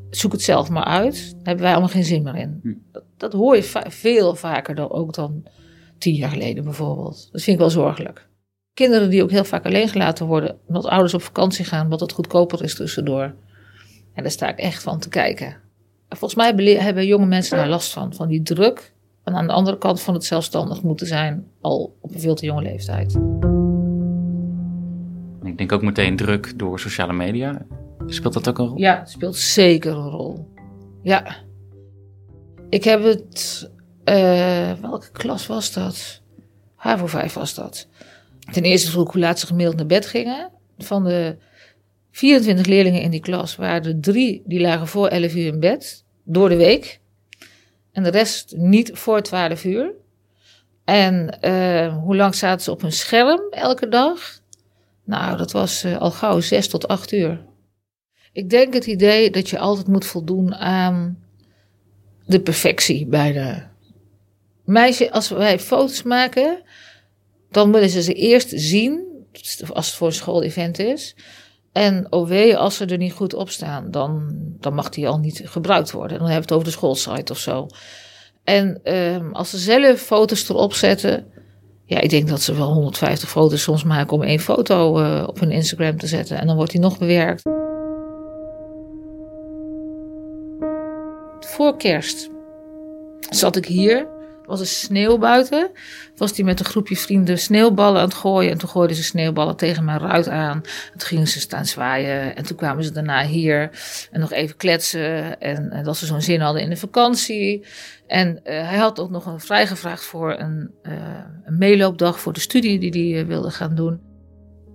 [0.10, 1.32] Zoek het zelf maar uit.
[1.32, 2.60] Daar hebben wij allemaal geen zin meer in.
[2.91, 5.43] Dat, dat hoor je va- veel vaker dan, ook dan
[5.97, 7.30] tien jaar geleden bijvoorbeeld.
[7.32, 8.27] Dat vind ik wel zorgelijk.
[8.73, 10.58] Kinderen die ook heel vaak alleen gelaten worden.
[10.67, 11.84] Omdat ouders op vakantie gaan.
[11.84, 13.34] Omdat het goedkoper is tussendoor.
[14.13, 15.56] En daar sta ik echt van te kijken.
[16.10, 18.93] Volgens mij hebben jonge mensen daar last van, van die druk.
[19.32, 22.46] En aan de andere kant van het zelfstandig moeten zijn, al op een veel te
[22.46, 23.20] jonge leeftijd.
[25.44, 27.65] Ik denk ook meteen druk door sociale media.
[28.06, 28.78] Speelt dat ook een rol?
[28.78, 30.48] Ja, het speelt zeker een rol.
[31.02, 31.36] Ja.
[32.70, 33.70] Ik heb het.
[34.04, 36.22] eh, welke klas was dat?
[36.76, 37.88] HAVO 5 was dat.
[38.52, 40.50] Ten eerste vroeg ik hoe laat ze gemiddeld naar bed gingen.
[40.78, 41.38] Van de
[42.12, 46.06] 24 leerlingen in die klas waren er drie die lagen voor 11 uur in bed.
[46.24, 47.00] Door de week.
[47.91, 49.91] En de rest niet voor 12 uur.
[50.84, 54.39] En eh, hoe lang zaten ze op hun scherm elke dag?
[55.04, 57.45] Nou, dat was eh, al gauw 6 tot 8 uur.
[58.34, 61.23] Ik denk het idee dat je altijd moet voldoen aan
[62.25, 63.63] de perfectie bij de
[64.63, 65.12] meisje.
[65.12, 66.62] Als wij foto's maken,
[67.49, 69.06] dan willen ze ze eerst zien,
[69.73, 71.15] als het voor een schoolevent is.
[71.71, 75.41] En wee, als ze er niet goed op staan, dan, dan mag die al niet
[75.45, 76.17] gebruikt worden.
[76.17, 77.67] Dan hebben we het over de schoolsite of zo.
[78.43, 81.25] En ehm, als ze zelf foto's erop zetten,
[81.86, 85.39] ja, ik denk dat ze wel 150 foto's soms maken om één foto eh, op
[85.39, 86.39] hun Instagram te zetten.
[86.39, 87.41] En dan wordt die nog bewerkt.
[91.39, 92.29] Voor kerst
[93.29, 94.07] zat ik hier.
[94.51, 95.69] Er was een sneeuw buiten.
[96.15, 98.51] Was die met een groepje vrienden sneeuwballen aan het gooien.
[98.51, 100.55] En toen gooiden ze sneeuwballen tegen mijn ruit aan.
[100.91, 102.35] En toen gingen ze staan zwaaien.
[102.35, 103.69] En toen kwamen ze daarna hier.
[104.11, 105.39] En nog even kletsen.
[105.39, 107.65] En, en dat ze zo'n zin hadden in de vakantie.
[108.07, 110.93] En eh, hij had ook nog een vrijgevraagd voor een, eh,
[111.43, 113.99] een meeloopdag voor de studie die hij eh, wilde gaan doen.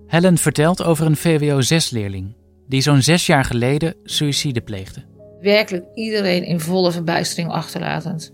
[0.07, 2.37] Helen vertelt over een VWO 6-leerling
[2.69, 5.03] die zo'n zes jaar geleden suïcide pleegde.
[5.41, 8.33] Werkelijk iedereen in volle verbijstering achterlatend.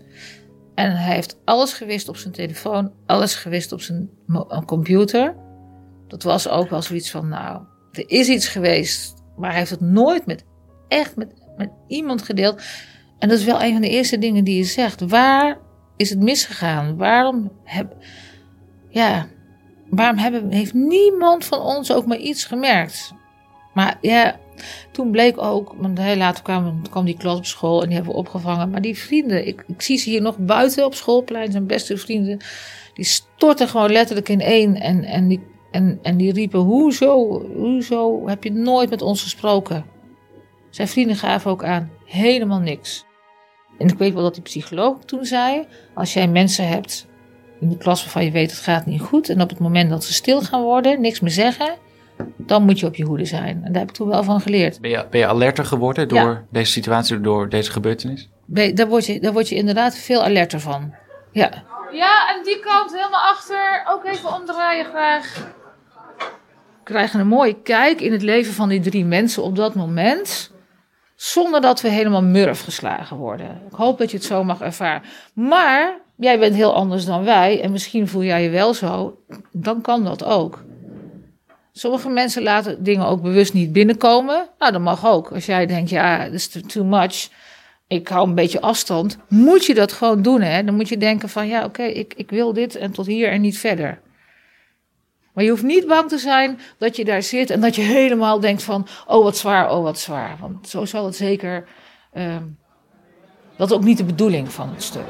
[0.75, 5.35] En hij heeft alles gewist op zijn telefoon, alles gewist op zijn mo- computer.
[6.07, 9.81] Dat was ook wel zoiets van, nou, er is iets geweest, maar hij heeft het
[9.81, 10.45] nooit met,
[10.87, 12.61] echt met, met iemand gedeeld.
[13.19, 15.01] En dat is wel een van de eerste dingen die je zegt.
[15.01, 15.57] Waar
[15.97, 16.97] is het misgegaan?
[16.97, 17.95] Waarom, heb,
[18.89, 19.27] ja,
[19.89, 23.13] waarom hebben, heeft niemand van ons ook maar iets gemerkt?
[23.73, 24.39] Maar ja,
[24.91, 28.13] toen bleek ook, want heel later kwam, kwam die klas op school en die hebben
[28.13, 28.69] we opgevangen.
[28.69, 32.39] Maar die vrienden, ik, ik zie ze hier nog buiten op schoolplein, zijn beste vrienden.
[32.93, 34.75] Die stortten gewoon letterlijk in één.
[34.75, 39.85] En, en, die, en, en die riepen, hoezo, hoezo heb je nooit met ons gesproken?
[40.69, 43.05] Zijn vrienden gaven ook aan, helemaal niks.
[43.77, 47.07] En ik weet wel dat die psycholoog toen zei, als jij mensen hebt
[47.59, 49.29] in de klas waarvan je weet het gaat niet goed.
[49.29, 51.75] En op het moment dat ze stil gaan worden, niks meer zeggen,
[52.37, 53.61] dan moet je op je hoede zijn.
[53.63, 54.81] En daar heb ik toen wel van geleerd.
[54.81, 56.43] Ben je, ben je alerter geworden door Ja.
[56.49, 58.29] deze situatie, door deze gebeurtenis?
[58.45, 60.93] Ben- Daar word, je, daar word je inderdaad veel alerter van.
[61.31, 61.51] Ja.
[61.91, 63.83] Ja, en die kant helemaal achter.
[63.89, 65.51] Ook even omdraaien graag.
[66.83, 70.51] We krijgen een mooie kijk in het leven van die drie mensen op dat moment.
[71.15, 73.61] Zonder dat we helemaal murf geslagen worden.
[73.69, 75.01] Ik hoop dat je het zo mag ervaren.
[75.33, 77.61] Maar jij bent heel anders dan wij.
[77.61, 79.17] En misschien voel jij je wel zo.
[79.51, 80.63] Dan kan dat ook.
[81.75, 84.49] Sommige mensen laten dingen ook bewust niet binnenkomen.
[84.59, 85.31] Nou, dat mag ook.
[85.31, 87.29] Als jij denkt, ja, dat is too- much.
[87.87, 89.17] Ik hou een beetje afstand.
[89.27, 90.63] Moet je dat gewoon doen, hè?
[90.63, 93.41] Dan moet je denken van, ja, oké, ik, ik wil dit en tot hier en
[93.41, 94.01] niet verder.
[95.33, 98.39] Maar je hoeft niet bang te zijn dat je daar zit en dat je helemaal
[98.39, 100.37] denkt van, oh wat zwaar, oh wat zwaar.
[100.39, 101.67] Want zo zal het zeker,
[102.13, 102.43] ehm,
[103.57, 105.07] dat is ook niet de bedoeling van het stuk.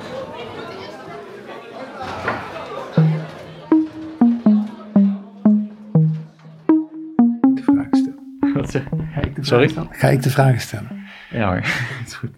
[8.74, 9.70] Wat zeg Ga ik de Sorry?
[9.70, 9.94] vragen stellen?
[9.94, 11.06] Ga ik de vragen stellen?
[11.32, 11.58] Ja hoor,
[12.06, 12.32] is goed.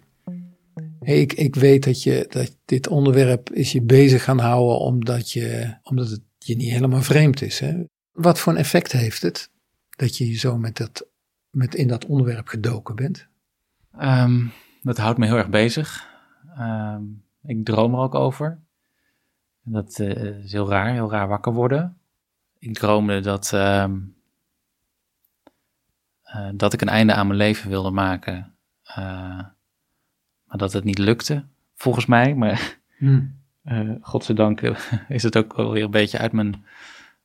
[1.00, 5.30] Hey, ik, ik weet dat, je, dat dit onderwerp is je bezig gaan houden omdat,
[5.30, 7.60] je, omdat het je niet helemaal vreemd is.
[7.60, 7.84] Hè?
[8.12, 9.50] Wat voor een effect heeft het
[9.96, 11.06] dat je zo met dat,
[11.50, 13.26] met in dat onderwerp gedoken bent?
[13.98, 14.46] Ehm,
[14.82, 16.08] dat houdt me heel erg bezig.
[16.56, 17.02] Ehm,
[17.42, 18.58] ik droom er ook over.
[19.64, 21.96] En Dat eh, is heel raar, heel raar wakker worden.
[22.58, 23.98] Ik droomde dat, ehm,
[26.26, 28.54] eh, dat ik een einde aan mijn leven wilde maken.
[28.82, 28.96] Eh,
[30.44, 32.34] maar dat het niet lukte, volgens mij.
[32.34, 33.34] Maar Hmm.
[33.64, 34.60] eh, godzijdank
[35.08, 36.64] is het ook wel weer een beetje uit mijn,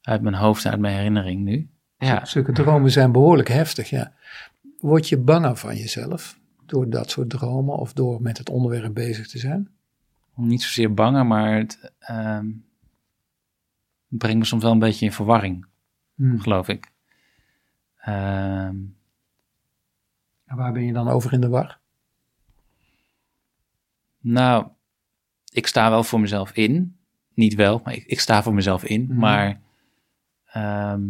[0.01, 1.69] uit mijn hoofd, uit mijn herinnering nu.
[1.97, 2.25] Ja.
[2.25, 4.13] Zulke dromen zijn behoorlijk heftig, ja.
[4.79, 9.27] Word je banger van jezelf door dat soort dromen of door met het onderwerp bezig
[9.27, 9.69] te zijn?
[10.35, 12.45] niet zozeer banger, maar het ehm,
[14.07, 15.65] brengt me soms wel een beetje in verwarring,
[16.15, 16.39] Hmm.
[16.39, 16.90] geloof ik.
[18.01, 18.75] Ehm,
[20.45, 21.79] En waar ben je dan over in de war?
[24.19, 24.67] nou,
[25.51, 26.97] ik sta wel voor mezelf in.
[27.33, 29.03] Niet wel, maar ik, ik sta voor mezelf in.
[29.05, 29.17] Mhm.
[29.19, 29.61] Maar
[30.45, 31.01] ehm,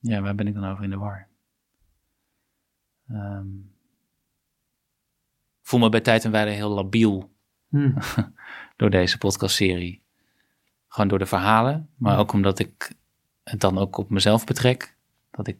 [0.00, 1.28] Ja, waar ben ik dan over in de war?
[3.08, 3.56] Ehm,
[5.60, 7.36] ik voel me bij tijd en wijle heel labiel
[7.68, 7.94] Hmm.
[8.76, 10.02] door deze podcastserie.
[10.98, 12.92] Gewoon door de verhalen, maar ook omdat ik
[13.44, 14.96] het dan ook op mezelf betrek.
[15.30, 15.58] Dat ik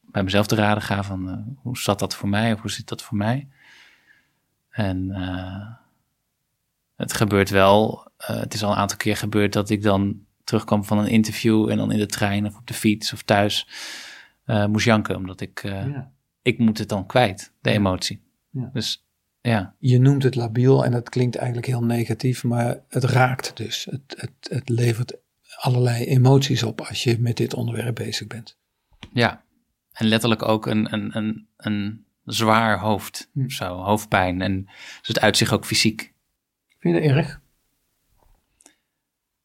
[0.00, 2.88] bij mezelf te raden ga van eh, hoe zat dat voor mij of hoe zit
[2.88, 3.48] dat voor mij.
[4.70, 5.70] En eh,
[6.96, 10.84] het gebeurt wel, eh, het is al een aantal keer gebeurd dat ik dan terugkwam
[10.84, 13.68] van een interview en dan in de trein of op de fiets of thuis
[14.44, 15.16] moest janken.
[15.16, 16.10] Omdat ik, Ja.
[16.42, 18.22] ik moet het dan kwijt, de emotie.
[18.50, 18.70] Ja.
[18.72, 19.01] Dus
[19.42, 23.84] ja, Je noemt het labiel en dat klinkt eigenlijk heel negatief, maar het raakt dus.
[23.90, 25.16] Het, het, het levert
[25.56, 28.58] allerlei emoties op als je met dit onderwerp bezig bent.
[29.12, 29.44] Ja,
[29.92, 33.48] en letterlijk ook een, een, een, een zwaar hoofd, Hm.
[33.48, 34.40] zo, hoofdpijn.
[34.42, 34.64] En
[34.98, 36.12] dus het uitzicht ook fysiek.
[36.78, 37.40] Vind je dat erg?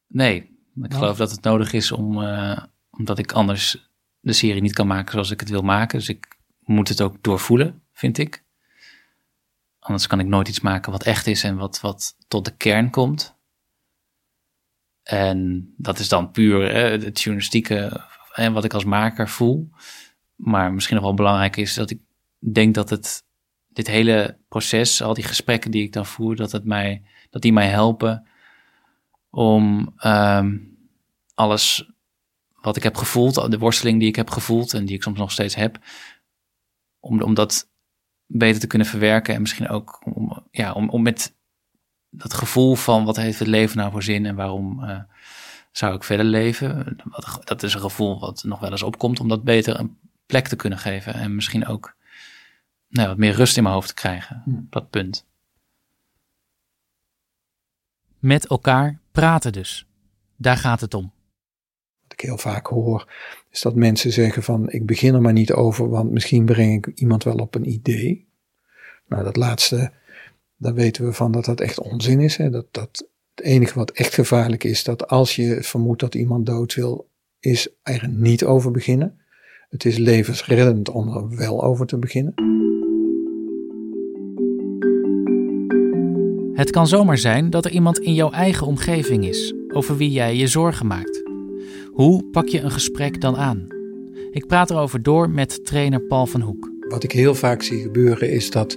[0.06, 0.94] Nee, ik Nou.
[0.94, 5.12] geloof dat het nodig is om, eh, omdat ik anders de serie niet kan maken
[5.12, 5.98] zoals ik het wil maken.
[5.98, 8.44] Dus ik moet het ook doorvoelen, vind ik.
[9.88, 12.90] Anders kan ik nooit iets maken wat echt is en wat, wat tot de kern
[12.90, 13.36] komt.
[15.02, 19.70] En dat is dan puur het journalistieke en wat ik als maker voel.
[20.34, 22.00] Maar misschien nog wel belangrijk is dat ik
[22.38, 23.24] denk dat het
[23.68, 27.52] dit hele proces, al die gesprekken die ik dan voer, dat, het mij, dat die
[27.52, 28.28] mij helpen
[29.30, 30.56] om ehm,
[31.34, 31.90] alles
[32.60, 35.32] wat ik heb gevoeld, de worsteling die ik heb gevoeld en die ik soms nog
[35.32, 35.78] steeds heb,
[37.00, 37.68] om, om dat
[38.28, 41.36] beter te kunnen verwerken en misschien ook om, ja, om, om met
[42.10, 45.00] dat gevoel van wat heeft het leven nou voor zin en waarom eh,
[45.72, 46.96] zou ik verder leven,
[47.44, 50.56] dat is een gevoel wat nog wel eens opkomt, om dat beter een plek te
[50.56, 51.96] kunnen geven en misschien ook
[52.88, 55.26] nou, wat meer rust in mijn hoofd te krijgen op dat punt.
[58.18, 59.86] Met elkaar praten dus.
[60.36, 61.12] Daar gaat het om.
[62.18, 63.12] Ik heel vaak hoor,
[63.50, 66.98] is dat mensen zeggen van ik begin er maar niet over, want misschien breng ik
[66.98, 68.26] iemand wel op een idee.
[69.06, 69.92] Nou, dat laatste,
[70.56, 72.36] daar weten we van dat dat echt onzin is.
[72.36, 72.50] Hè?
[72.50, 76.74] Dat, dat het enige wat echt gevaarlijk is, dat als je vermoedt dat iemand dood
[76.74, 77.08] wil,
[77.40, 79.20] is er niet over beginnen.
[79.68, 82.34] Het is levensreddend om er wel over te beginnen.
[86.54, 90.36] Het kan zomaar zijn dat er iemand in jouw eigen omgeving is, over wie jij
[90.36, 91.17] je zorgen maakt.
[91.98, 93.66] Hoe pak je een gesprek dan aan?
[94.30, 96.70] Ik praat erover door met trainer Paul van Hoek.
[96.88, 98.76] Wat ik heel vaak zie gebeuren is dat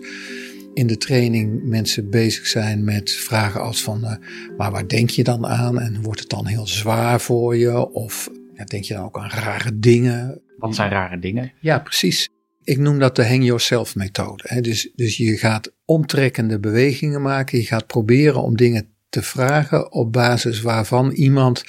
[0.74, 4.16] in de training mensen bezig zijn met vragen als van, eh,
[4.58, 5.80] maar waar denk je dan aan?
[5.80, 7.92] En wordt het dan heel zwaar voor je?
[7.92, 10.42] Of ja, denk je dan ook aan rare dingen?
[10.58, 11.52] Wat zijn rare dingen?
[11.60, 12.30] Ja, precies.
[12.64, 14.44] Ik noem dat de hang yourself methode.
[14.48, 14.62] Hè.
[14.62, 17.58] Dus, dus je gaat omtrekkende bewegingen maken.
[17.58, 21.64] Je gaat proberen om dingen te vragen op basis waarvan iemand,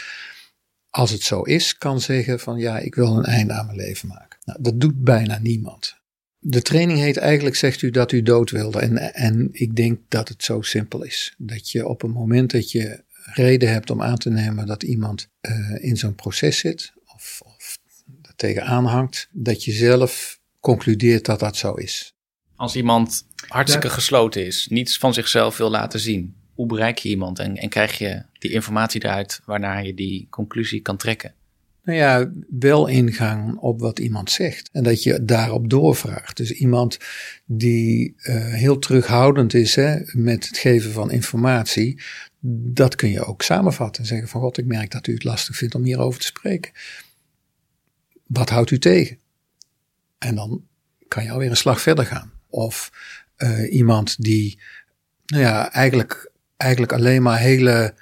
[0.93, 4.09] als het zo is, kan zeggen van ja, ik wil een einde aan mijn leven
[4.09, 4.39] maken.
[4.45, 5.97] Nou, dat doet bijna niemand.
[6.39, 8.81] De training heet eigenlijk, zegt u dat u dood wilde.
[8.81, 11.35] En, en ik denk dat het zo simpel is.
[11.39, 15.29] Dat je op het moment dat je reden hebt om aan te nemen dat iemand
[15.41, 17.79] uh, in zo'n proces zit, of, of
[18.23, 22.15] er tegenaan hangt, dat je zelf concludeert dat dat zo is.
[22.57, 23.93] Als iemand hartstikke ja.
[23.93, 27.99] gesloten is, niets van zichzelf wil laten zien, hoe bereik je iemand en, en krijg
[27.99, 31.35] je die informatie eruit waarna je die conclusie kan trekken?
[31.85, 36.37] Nou ja, wel ingaan op wat iemand zegt en dat je daarop doorvraagt.
[36.37, 36.99] Dus iemand
[37.47, 42.03] die uh, heel terughoudend is hè, met het geven van informatie,
[42.65, 45.57] dat kun je ook samenvatten en zeggen van god, ik merk dat u het lastig
[45.57, 46.73] vindt om hierover te spreken.
[48.27, 49.19] Wat houdt u tegen?
[50.19, 50.65] En dan
[51.09, 52.33] kan je alweer een slag verder gaan.
[52.49, 52.91] Of
[53.39, 54.59] uh, iemand die,
[55.27, 57.95] nou ja, eigenlijk, eigenlijk alleen maar hele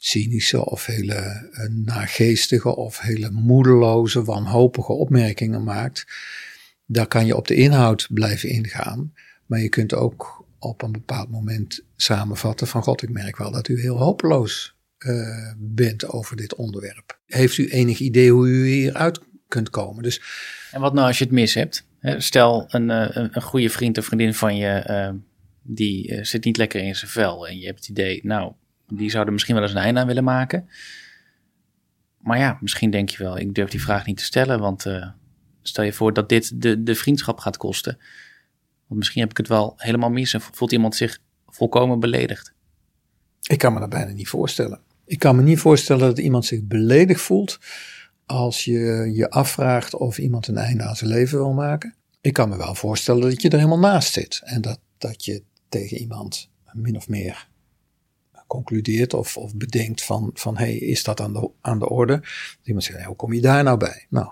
[0.00, 6.06] cynische of hele uh, nageestige of hele moedeloze, wanhopige opmerkingen maakt.
[6.86, 9.12] Daar kan je op de inhoud blijven ingaan.
[9.46, 13.68] Maar je kunt ook op een bepaald moment samenvatten van God, ik merk wel dat
[13.68, 17.20] u heel hopeloos uh, bent over dit onderwerp.
[17.26, 20.02] Heeft u enig idee hoe u hieruit kunt komen?
[20.02, 20.22] Dus,
[20.72, 21.86] en wat nou als je het mis hebt?
[22.00, 25.14] Stel, een, een, een goede vriend of vriendin van je,
[25.62, 27.48] die zit niet lekker in zijn vel.
[27.48, 28.52] En je hebt het idee, nou,
[28.88, 30.68] die zouden misschien wel eens een einde aan willen maken.
[32.18, 34.60] Maar ja, misschien denk je wel, ik durf die vraag niet te stellen.
[34.60, 35.06] Want uh,
[35.62, 37.98] stel je voor dat dit de, de vriendschap gaat kosten.
[38.86, 42.52] Want misschien heb ik het wel helemaal mis en voelt iemand zich volkomen beledigd.
[43.42, 44.80] Ik kan me dat bijna niet voorstellen.
[45.04, 47.58] Ik kan me niet voorstellen dat iemand zich beledigd voelt
[48.26, 51.94] als je je afvraagt of iemand een einde aan zijn leven wil maken.
[52.20, 54.40] Ik kan me wel voorstellen dat je er helemaal naast zit.
[54.44, 57.47] En dat, dat je tegen iemand min of meer
[58.48, 62.16] concludeert of, of bedenkt van, van hey, is dat aan de, aan de orde?
[62.16, 64.06] Dat iemand zegt, hoe kom je daar nou bij?
[64.08, 64.28] Nou,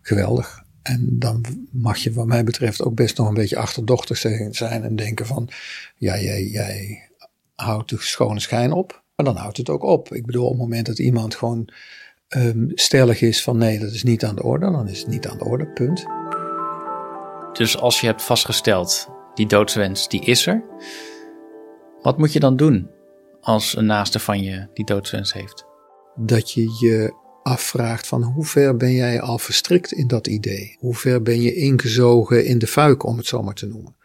[0.00, 0.64] geweldig.
[0.82, 4.18] En dan mag je wat mij betreft ook best nog een beetje achterdochtig
[4.50, 5.48] zijn en denken van,
[5.96, 7.08] ja, jij, jij
[7.54, 10.14] houdt de schone schijn op, maar dan houdt het ook op.
[10.14, 11.68] Ik bedoel, op het moment dat iemand gewoon
[12.28, 15.28] um, stellig is van nee, dat is niet aan de orde, dan is het niet
[15.28, 16.04] aan de orde, punt.
[17.52, 20.64] Dus als je hebt vastgesteld, die doodswens, die is er,
[22.02, 22.90] wat moet je dan doen
[23.42, 25.64] als een naaste van je die doodswens heeft?
[26.16, 30.76] Dat je je afvraagt van hoe ver ben jij al verstrikt in dat idee?
[30.78, 33.96] Hoe ver ben je ingezogen in de fuik, om het zo maar te noemen?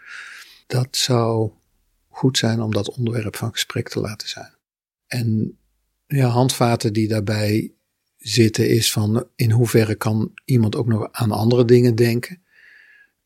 [0.67, 1.51] Dat zou
[2.07, 4.53] goed zijn om dat onderwerp van gesprek te laten zijn.
[5.07, 5.57] En
[6.07, 7.71] ja, handvaten die daarbij
[8.17, 12.41] zitten is van in hoeverre kan iemand ook nog aan andere dingen denken.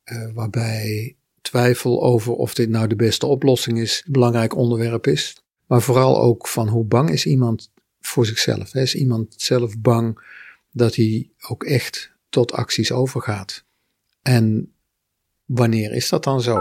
[0.06, 5.41] Uh, waarbij twijfel over of dit nou de beste oplossing is, belangrijk onderwerp is.
[5.72, 8.74] Maar vooral ook van hoe bang is iemand voor zichzelf.
[8.74, 10.20] Is iemand zelf bang
[10.72, 13.64] dat hij ook echt tot acties overgaat?
[14.22, 14.74] En
[15.46, 16.60] wanneer is dat dan zo?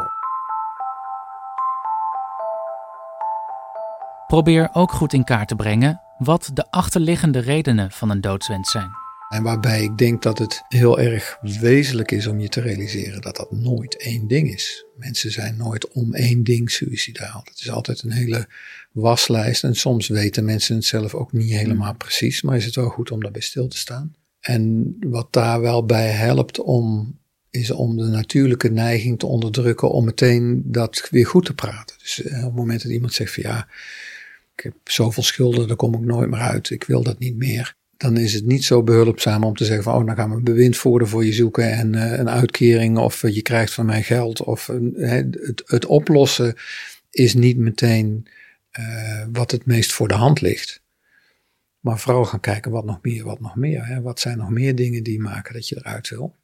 [4.27, 8.91] Probeer ook goed in kaart te brengen wat de achterliggende redenen van een doodswens zijn.
[9.31, 13.37] En waarbij ik denk dat het heel erg wezenlijk is om je te realiseren dat
[13.37, 14.85] dat nooit één ding is.
[14.97, 17.41] Mensen zijn nooit om één ding suicidaal.
[17.45, 18.49] Het is altijd een hele
[18.93, 19.65] waslijst.
[19.65, 22.43] En soms weten mensen het zelf ook niet helemaal precies.
[22.43, 24.15] Maar is het wel goed om daarbij stil te staan.
[24.41, 27.19] En wat daar wel bij helpt om,
[27.51, 31.97] is om de natuurlijke neiging te onderdrukken om meteen dat weer goed te praten.
[31.99, 33.69] Dus eh, op het moment dat iemand zegt van ja,
[34.57, 36.71] ik heb zoveel schulden, daar kom ik nooit meer uit.
[36.71, 39.95] Ik wil dat niet meer dan is het niet zo behulpzaam om te zeggen van,
[39.95, 43.43] oh, dan gaan we een bewindvoerder voor je zoeken en uh, een uitkering of je
[43.43, 44.43] krijgt van mij geld.
[44.43, 46.55] Of het, het, oplossen
[47.11, 48.27] is niet meteen
[49.33, 50.83] wat het meest voor de hand ligt.
[51.81, 53.87] Maar vooral gaan kijken wat nog meer, wat nog meer.
[53.87, 54.01] Hè?
[54.01, 56.37] Wat zijn nog meer dingen die maken dat je eruit wil.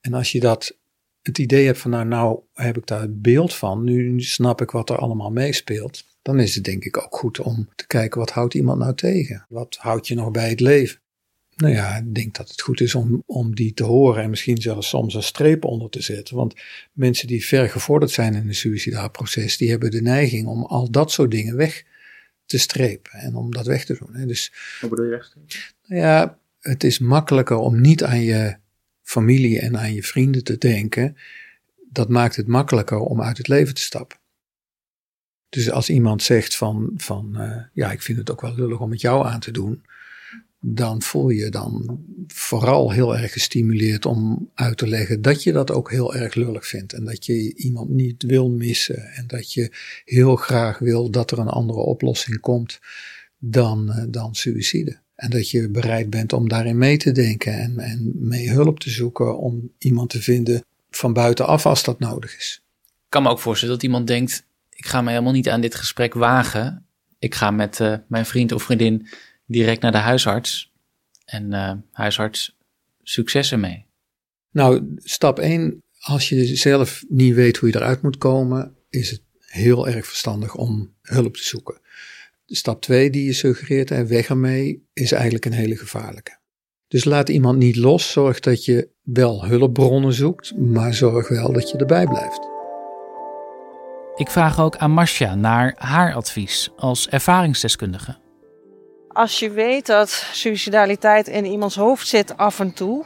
[0.00, 0.76] En als je dat,
[1.22, 4.70] het idee hebt van, nou, nou heb ik daar het beeld van, nu snap ik
[4.70, 8.30] wat er allemaal meespeelt dan is het denk ik ook goed om te kijken wat
[8.30, 9.46] houdt iemand nou tegen?
[9.48, 11.00] Wat houdt je nog bij het leven?
[11.56, 14.62] Nou ja, ik denk dat het goed is om, om die te horen en misschien
[14.62, 16.36] zelfs soms een streep onder te zetten.
[16.36, 16.54] Want
[16.92, 20.90] mensen die ver gevorderd zijn in een suicidaal proces, die hebben de neiging om al
[20.90, 21.84] dat soort dingen weg
[22.46, 24.14] te strepen en om dat weg te doen.
[24.14, 24.26] Hè.
[24.26, 25.34] Dus, Wat bedoel je weg?
[25.86, 28.56] Nou ja, het is makkelijker om niet aan je
[29.02, 31.16] familie en aan je vrienden te denken.
[31.90, 34.18] Dat maakt het makkelijker om uit het leven te stappen.
[35.52, 38.90] Dus als iemand zegt van, van uh, ja, ik vind het ook wel lullig om
[38.90, 39.82] het jou aan te doen,
[40.60, 45.70] dan voel je dan vooral heel erg gestimuleerd om uit te leggen dat je dat
[45.70, 46.92] ook heel erg lullig vindt.
[46.92, 49.12] En dat je iemand niet wil missen.
[49.12, 49.72] En dat je
[50.04, 52.80] heel graag wil dat er een andere oplossing komt
[53.38, 54.98] dan, uh, dan suïcide.
[55.14, 58.90] En dat je bereid bent om daarin mee te denken en, en mee hulp te
[58.90, 62.62] zoeken om iemand te vinden van buitenaf als dat nodig is.
[62.84, 64.44] Ik kan me ook voorstellen dat iemand denkt,
[64.74, 66.86] ik ga me helemaal niet aan dit gesprek wagen.
[67.18, 69.08] Ik ga met uh, mijn vriend of vriendin
[69.46, 70.72] direct naar de huisarts.
[71.24, 72.56] En uh, huisarts,
[73.02, 73.86] succes ermee.
[74.50, 79.22] Nou, stap 1, als je zelf niet weet hoe je eruit moet komen, is het
[79.38, 81.80] heel erg verstandig om hulp te zoeken.
[82.46, 86.38] Stap 2 die je suggereert en weg ermee, is eigenlijk een hele gevaarlijke.
[86.88, 91.70] Dus laat iemand niet los, zorg dat je wel hulpbronnen zoekt, maar zorg wel dat
[91.70, 92.61] je erbij blijft.
[94.22, 98.16] Ik vraag ook aan Marcia naar haar advies als ervaringsdeskundige.
[99.08, 103.04] Als je weet dat suicidaliteit in iemands hoofd zit af en toe,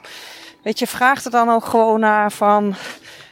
[0.62, 2.74] weet je, vraag er dan ook gewoon naar van,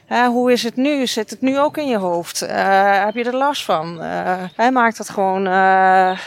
[0.06, 1.06] hè, hoe is het nu?
[1.06, 2.42] Zit het nu ook in je hoofd?
[2.42, 4.02] Uh, heb je er last van?
[4.02, 6.18] Uh, hij maakt dat gewoon, uh,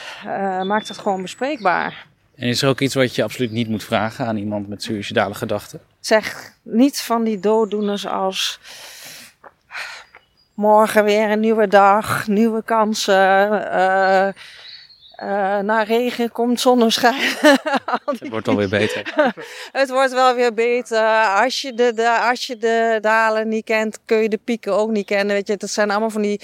[0.64, 2.06] maakt dat gewoon bespreekbaar.
[2.36, 5.34] En is er ook iets wat je absoluut niet moet vragen aan iemand met suicidale
[5.34, 5.82] gedachten?
[6.00, 8.60] Zeg niet van die dooddoeners als
[10.58, 13.50] morgen weer een nieuwe dag, nieuwe kansen.
[13.52, 14.28] Uh,
[15.24, 17.22] uh, na regen komt zonneschijn.
[18.20, 19.14] het wordt alweer beter.
[19.72, 21.26] het wordt wel weer beter.
[21.44, 24.90] Als je, de, de, als je de dalen niet kent, kun je de pieken ook
[24.90, 25.36] niet kennen.
[25.36, 26.42] Weet je, dat zijn allemaal van die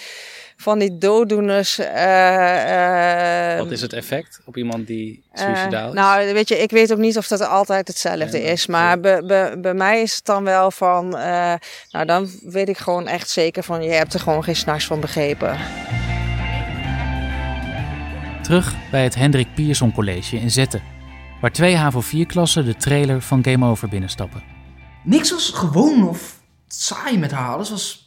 [0.57, 1.79] van die dooddoeners.
[1.79, 5.93] Uh, Wat is het effect op iemand die suicidaal is?
[5.93, 8.65] nou, weet je, ik weet ook niet of dat altijd hetzelfde is.
[8.67, 11.09] Maar bij, bij, bij mij is het dan wel van...
[11.09, 13.83] nou, dan weet ik gewoon echt zeker van...
[13.83, 15.57] je hebt er gewoon geen s'nachts van begrepen.
[18.43, 20.81] Terug bij het Hendrik Pierson College in Zetten.
[21.41, 24.43] Waar twee HAVO-4-klassen de trailer van Game Over binnenstappen.
[25.03, 27.53] Niks was gewoon of saai met haar.
[27.53, 28.03] Alles was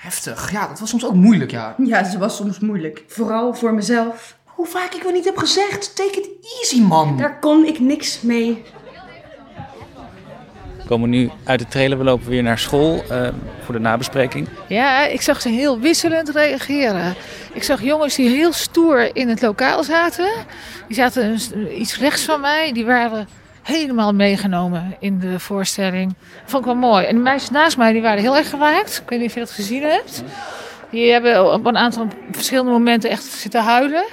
[0.00, 0.50] Heftig.
[0.50, 1.74] Ja, dat was soms ook moeilijk, ja.
[1.78, 3.04] Ja, ze was soms moeilijk.
[3.06, 4.38] Vooral voor mezelf.
[4.44, 6.28] Hoe vaak ik wel niet heb gezegd, take it
[6.58, 7.16] easy, man.
[7.16, 8.62] Daar kon ik niks mee.
[10.90, 11.98] Komen nu uit de trailer.
[11.98, 13.28] We lopen weer naar school uh,
[13.64, 14.48] voor de nabespreking.
[14.68, 17.14] Ja, ik zag ze heel wisselend reageren.
[17.52, 20.30] Ik zag jongens die heel stoer in het lokaal zaten.
[20.86, 21.38] Die zaten
[21.80, 22.72] iets rechts van mij.
[22.72, 23.28] Die waren
[23.62, 26.14] helemaal meegenomen in de voorstelling.
[26.44, 27.04] Vond ik wel mooi.
[27.04, 29.00] En de meisjes naast mij die waren heel erg geraakt.
[29.02, 30.22] Ik weet niet of je dat gezien hebt.
[30.90, 34.04] Die hebben op een aantal verschillende momenten echt zitten huilen.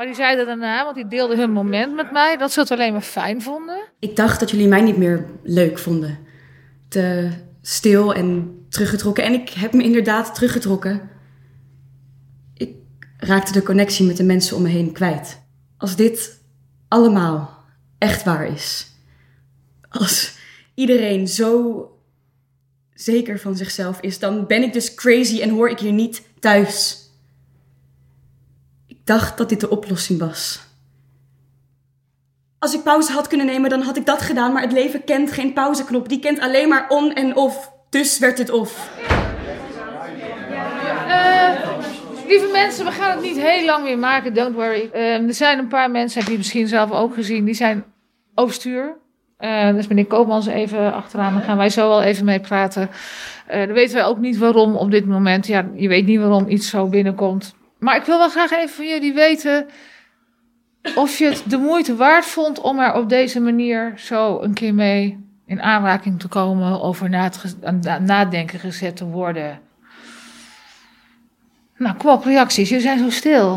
[0.00, 2.92] Maar die zeiden daarna, want die deelden hun moment met mij, dat ze het alleen
[2.92, 3.80] maar fijn vonden.
[3.98, 6.18] Ik dacht dat jullie mij niet meer leuk vonden.
[6.88, 7.30] Te
[7.62, 9.24] stil en teruggetrokken.
[9.24, 11.10] En ik heb me inderdaad teruggetrokken.
[12.54, 12.74] Ik
[13.16, 15.42] raakte de connectie met de mensen om me heen kwijt.
[15.76, 16.40] Als dit
[16.88, 17.64] allemaal
[17.98, 18.86] echt waar is.
[19.88, 20.38] Als
[20.74, 21.84] iedereen zo
[22.94, 26.99] zeker van zichzelf is, dan ben ik dus crazy en hoor ik hier niet thuis.
[29.04, 30.68] Dacht dat dit de oplossing was.
[32.58, 35.32] Als ik pauze had kunnen nemen, dan had ik dat gedaan, maar het leven kent
[35.32, 36.08] geen pauzeknop.
[36.08, 37.72] Die kent alleen maar on en off.
[37.90, 38.90] Dus werd het off.
[41.06, 41.50] Uh,
[42.26, 44.90] lieve mensen, we gaan het niet heel lang meer maken, don't worry.
[44.94, 47.84] Uh, er zijn een paar mensen, heb je misschien zelf ook gezien, die zijn
[48.34, 48.96] overstuur.
[49.38, 52.90] Uh, dus meneer Koopmans even achteraan, daar gaan wij zo wel even mee praten.
[53.50, 55.46] Uh, dan weten wij ook niet waarom op dit moment.
[55.46, 57.54] Ja, je weet niet waarom iets zo binnenkomt.
[57.80, 59.66] Maar ik wil wel graag even van jullie weten
[60.94, 64.74] of je het de moeite waard vond om er op deze manier zo een keer
[64.74, 67.30] mee in aanraking te komen, over na
[67.70, 69.60] het nadenken gezet te worden.
[71.76, 72.68] Nou, kom op, reacties.
[72.68, 73.50] Jullie zijn zo stil.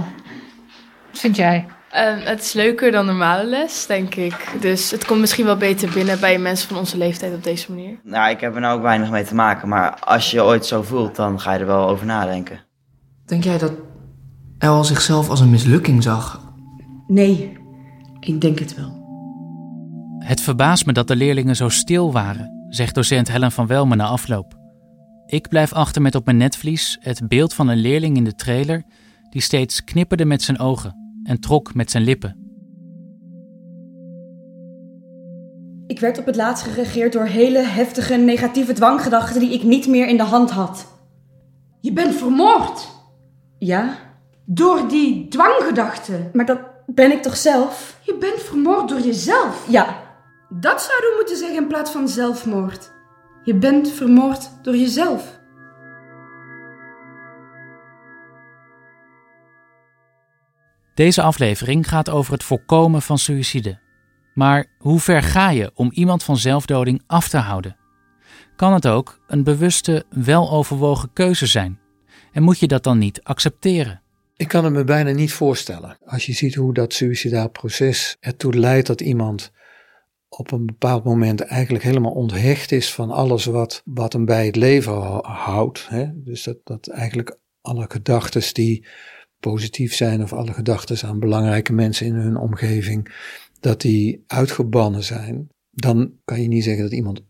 [1.10, 1.66] Wat vind jij?
[1.96, 4.48] Uh, het is leuker dan normale les, denk ik.
[4.60, 8.00] Dus het komt misschien wel beter binnen bij mensen van onze leeftijd op deze manier.
[8.04, 9.68] Nou, ik heb er nou ook weinig mee te maken.
[9.68, 12.60] Maar als je ooit zo voelt, dan ga je er wel over nadenken.
[13.26, 13.74] Denk jij dat
[14.64, 16.54] El zichzelf als een mislukking zag?
[17.08, 17.58] Nee,
[18.20, 19.02] ik denk het wel.
[20.20, 24.06] Het verbaast me dat de leerlingen zo stil waren, zegt docent Helen van Welmen na
[24.06, 24.58] afloop.
[25.26, 28.84] Ik blijf achter met op mijn netvlies het beeld van een leerling in de trailer
[29.30, 32.38] die steeds knipperde met zijn ogen en trok met zijn lippen.
[35.88, 40.08] Ik werd op het laatst geregeerd door hele heftige negatieve dwanggedachten die ik niet meer
[40.08, 40.88] in de hand had.
[41.82, 42.92] Je bent vermoord.
[43.58, 44.12] Ja?
[44.46, 46.30] Door die dwanggedachten.
[46.34, 47.98] Maar dat ben ik toch zelf?
[48.02, 49.66] Je bent vermoord door jezelf.
[49.70, 50.02] Ja.
[50.50, 52.92] Dat zouden we moeten zeggen in plaats van zelfmoord.
[53.44, 55.42] Je bent vermoord door jezelf.
[60.94, 63.80] Deze aflevering gaat over het voorkomen van suïcide.
[64.34, 67.78] Maar hoe ver ga je om iemand van zelfdoding af te houden?
[68.56, 71.80] Kan het ook een bewuste, weloverwogen keuze zijn?
[72.32, 74.03] En moet je dat dan niet accepteren?
[74.36, 75.98] Ik kan het me bijna niet voorstellen.
[76.06, 79.52] Als je ziet hoe dat suïcidaal proces ertoe leidt dat iemand
[80.30, 84.56] op een bepaald moment eigenlijk helemaal onthecht is van alles wat, wat hem bij het
[84.56, 85.88] leven houdt.
[85.90, 86.06] Hè?
[86.14, 88.86] Dus dat, dat eigenlijk alle gedachten die
[89.40, 93.16] positief zijn of alle gedachten aan belangrijke mensen in hun omgeving,
[93.60, 97.26] dat die uitgebannen zijn, dan kan je niet zeggen dat iemand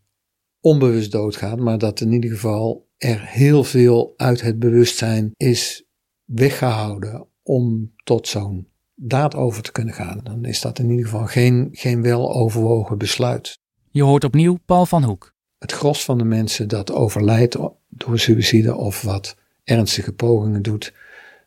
[0.59, 5.85] onbewust doodgaat, maar dat in ieder geval er heel veel uit het bewustzijn is
[6.25, 10.19] weggehouden om tot zo'n daad over te kunnen gaan.
[10.23, 13.59] Dan is dat in ieder geval geen, geen weloverwogen besluit.
[13.91, 15.33] Je hoort opnieuw Paul van Hoek.
[15.57, 17.57] Het gros van de mensen dat overlijdt
[17.89, 20.93] door suïcide of wat ernstige pogingen doet,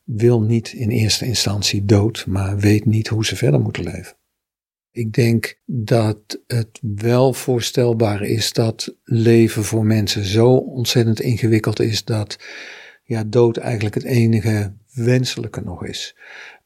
[0.05, 4.16] wil niet in eerste instantie dood, maar weet niet hoe ze verder moeten leven.
[4.91, 12.05] Ik denk dat het wel voorstelbaar is dat leven voor mensen zo ontzettend ingewikkeld is
[12.05, 12.39] dat
[13.07, 16.17] ja, dood eigenlijk het enige wenselijke nog is.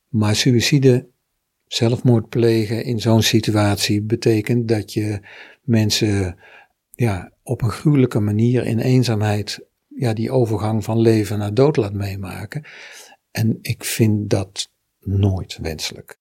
[0.09, 1.09] Maar suïcide,
[1.67, 5.21] zelfmoord plegen in zo'n situatie betekent dat je
[5.63, 6.37] mensen
[6.91, 11.95] ja, op een gruwelijke manier in eenzaamheid ja, die overgang van leven naar dood laat
[11.95, 12.65] meemaken.
[13.31, 14.71] En ik vind dat
[15.01, 16.17] nooit wenselijk.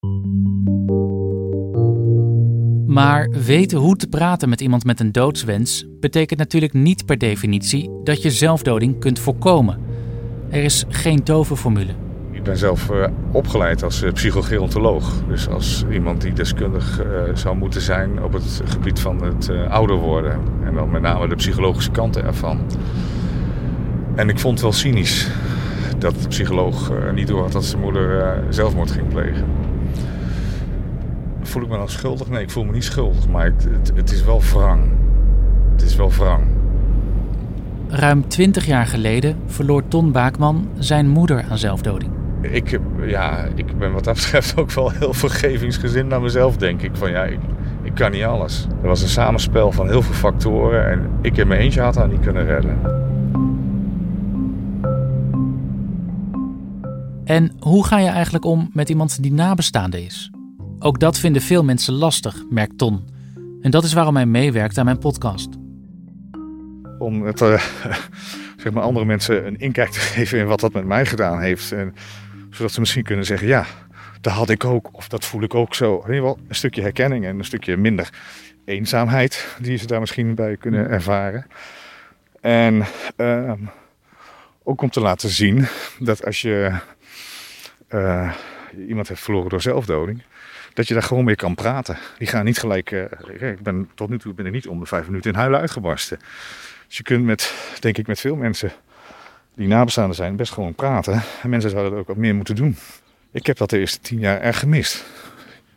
[2.88, 7.90] Maar weten hoe te praten met iemand met een doodswens betekent natuurlijk niet per definitie
[8.04, 9.89] dat je zelfdoding kunt voorkomen.
[10.50, 11.92] Er is geen toverformule.
[12.32, 15.22] Ik ben zelf uh, opgeleid als uh, psychogerontoloog.
[15.28, 19.96] Dus als iemand die deskundig uh, zou moeten zijn op het gebied van het ouder
[19.96, 20.40] worden.
[20.64, 22.60] En dan met name de psychologische kanten ervan.
[24.16, 25.28] En ik vond het wel cynisch
[25.98, 29.46] dat de psycholoog niet door had dat zijn moeder zelfmoord ging plegen.
[31.42, 32.30] Voel ik me dan schuldig?
[32.30, 33.28] Nee, ik voel me niet schuldig.
[33.28, 34.92] Maar het, het, het is wel wrang.
[35.72, 36.59] Het is wel wrang.
[37.92, 42.12] Ruim twintig jaar geleden verloor Ton Baakman zijn moeder aan zelfdoding.
[42.42, 46.92] Ik, ja, ik ben wat dat betreft ook wel heel vergevingsgezind naar mezelf, denk ik.
[46.94, 47.40] Van ja, ik,
[47.84, 48.68] Ik kan niet alles.
[48.82, 52.08] Er was een samenspel van heel veel factoren en ik in mijn eentje had haar
[52.08, 52.78] niet kunnen redden.
[57.24, 60.32] En hoe ga je eigenlijk om met iemand die nabestaande is?
[60.80, 63.00] Ook dat vinden veel mensen lastig, merkt Ton.
[63.62, 65.59] En dat is waarom hij meewerkt aan mijn podcast.
[67.00, 67.64] Om het, uh,
[68.64, 71.72] zeg maar andere mensen een inkijk te geven in wat dat met mij gedaan heeft.
[71.72, 71.96] En,
[72.50, 73.66] zodat ze misschien kunnen zeggen, ja,
[74.22, 74.90] dat had ik ook.
[74.92, 75.94] Of dat voel ik ook zo.
[75.94, 78.10] In ieder geval een stukje herkenning en een stukje minder
[78.66, 81.46] eenzaamheid die ze daar misschien bij kunnen ervaren.
[82.42, 82.84] En
[83.18, 83.54] uh,
[84.64, 85.68] ook om te laten zien
[86.00, 86.74] dat als je
[87.90, 88.34] uh,
[88.88, 90.22] iemand hebt verloren door zelfdoding,
[90.74, 91.98] dat je daar gewoon mee kan praten.
[92.18, 92.92] Die gaan niet gelijk.
[92.92, 93.04] Uh,
[93.40, 96.20] ik ben tot nu toe ben ik niet om de vijf minuten in huilen uitgebarsten.
[96.90, 98.72] Dus je kunt met, denk ik, met veel mensen
[99.56, 101.22] die nabestaanden zijn, best gewoon praten.
[101.42, 102.78] En mensen zouden dat ook wat meer moeten doen.
[103.32, 105.06] Ik heb dat de eerste tien jaar erg gemist.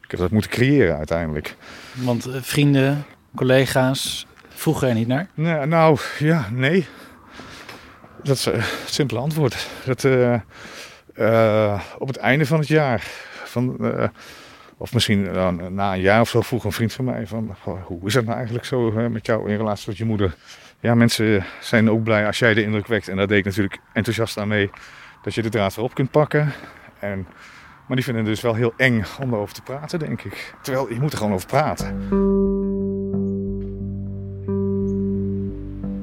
[0.02, 1.56] Ik heb dat moeten creëren uiteindelijk.
[1.92, 3.04] Want uh, vrienden,
[3.34, 5.28] collega's vroegen er niet naar?
[5.34, 6.86] Nee, nou, ja, nee.
[8.22, 9.68] Dat is uh, het simpele antwoord.
[9.84, 13.02] Dat, uh, op het einde van het jaar,
[13.44, 13.76] van,
[14.76, 15.22] of misschien
[15.74, 18.36] na een jaar of zo, vroeg een vriend van mij: van, hoe is het nou
[18.36, 20.34] eigenlijk zo met jou in relatie tot je moeder?
[20.82, 23.08] Ja, mensen zijn ook blij als jij de indruk wekt.
[23.08, 24.70] En daar deed ik natuurlijk enthousiast aan mee
[25.22, 26.52] dat je de draad weer op kunt pakken.
[26.98, 27.26] En,
[27.86, 30.54] maar die vinden het dus wel heel eng om erover te praten, denk ik.
[30.62, 31.86] Terwijl je moet er gewoon over praten.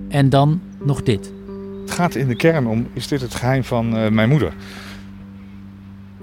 [0.10, 1.34] En dan nog dit.
[1.82, 4.54] Het gaat in de kern om, is dit het geheim van uh, mijn moeder?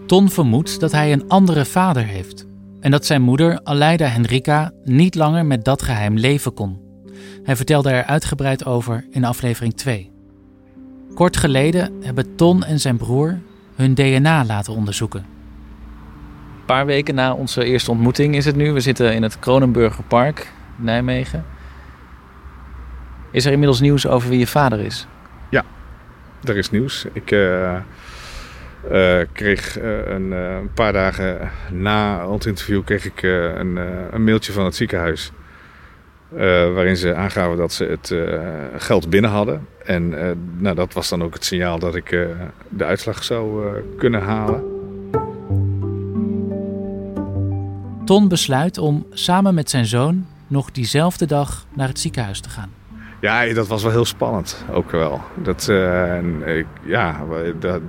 [0.07, 2.47] Ton vermoedt dat hij een andere vader heeft.
[2.81, 6.86] En dat zijn moeder, Aleida Henrika, niet langer met dat geheim leven kon.
[7.43, 10.11] Hij vertelde er uitgebreid over in aflevering 2.
[11.15, 13.39] Kort geleden hebben Ton en zijn broer
[13.75, 15.21] hun DNA laten onderzoeken.
[15.21, 18.73] Een paar weken na onze eerste ontmoeting is het nu.
[18.73, 21.45] We zitten in het Kronenburger Park, Nijmegen.
[23.31, 25.07] Is er inmiddels nieuws over wie je vader is?
[25.51, 25.65] Ja,
[26.45, 27.07] er is nieuws.
[27.13, 27.77] Ik uh,
[28.93, 33.77] uh, kreeg uh, een, een, paar dagen na ons interview kreeg ik een,
[34.11, 35.33] een, mailtje van het ziekenhuis.
[36.29, 38.15] Waarin ze aangaven dat ze het
[38.83, 39.67] geld binnen hadden.
[39.85, 40.09] En
[40.59, 42.11] nou, dat was dan ook het signaal dat ik
[42.69, 43.67] de uitslag zou
[43.97, 44.63] kunnen halen.
[48.05, 52.71] Ton besluit om samen met zijn zoon nog diezelfde dag naar het ziekenhuis te gaan.
[53.27, 55.21] Ja, dat was wel heel spannend, ook wel.
[55.35, 57.25] Dat, uh, ja,
[57.59, 57.81] daar,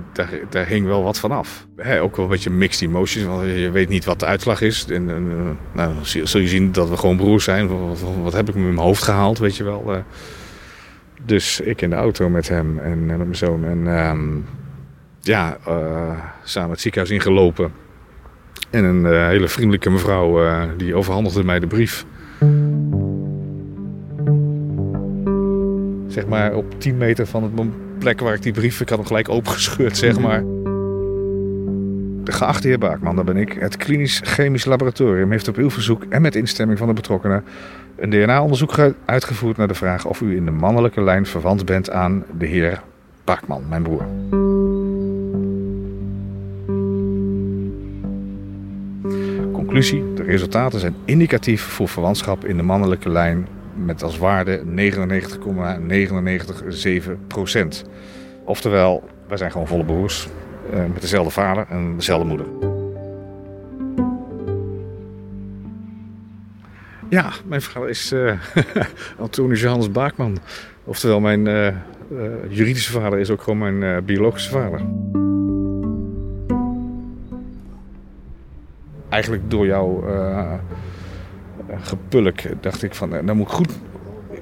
[0.48, 1.66] daar, hing wel wat van af.
[2.00, 4.86] Ook wel een beetje mixed emotions, want je weet niet wat de uitslag is.
[4.86, 7.68] En, en uh, nou, zul je zien dat we gewoon broers zijn.
[7.68, 10.04] Wat, wat, heb ik met mijn hoofd gehaald, weet je wel.
[11.24, 13.64] dus ik in de auto met hem en met mijn zoon.
[13.64, 14.46] En um,
[15.20, 15.58] ja,
[16.42, 17.72] samen het ziekenhuis ingelopen.
[18.70, 20.40] En een hele vriendelijke mevrouw,
[20.76, 22.06] die overhandigde mij de brief.
[26.18, 27.52] Zeg maar op 10 meter van het
[27.98, 30.42] plek waar ik die brief, ik had hem gelijk opengescheurd, zeg maar.
[32.24, 33.52] De geachte heer Baakman, dat ben ik.
[33.52, 37.44] Het klinisch chemisch laboratorium heeft op uw verzoek en met instemming van de betrokkenen
[37.96, 42.24] een DNA-onderzoek uitgevoerd naar de vraag of u in de mannelijke lijn verwant bent aan
[42.38, 42.82] de heer
[43.24, 44.02] Baakman, mijn broer.
[49.52, 53.48] Conclusie: de resultaten zijn indicatief voor verwantschap in de mannelijke lijn
[53.84, 57.84] met als waarde 99,997 procent.
[58.44, 60.28] Oftewel, wij zijn gewoon volle broers
[60.72, 62.46] uh, met dezelfde vader en dezelfde moeder.
[67.08, 68.38] Ja, mijn vader is uh,
[69.18, 70.38] Antonius Johannes Baakman.
[70.84, 71.68] Oftewel, mijn uh,
[72.48, 74.80] juridische vader is ook gewoon mijn biologische vader.
[79.08, 80.04] Eigenlijk door jouw
[81.76, 83.72] gepulk dacht ik van, nou moet ik goed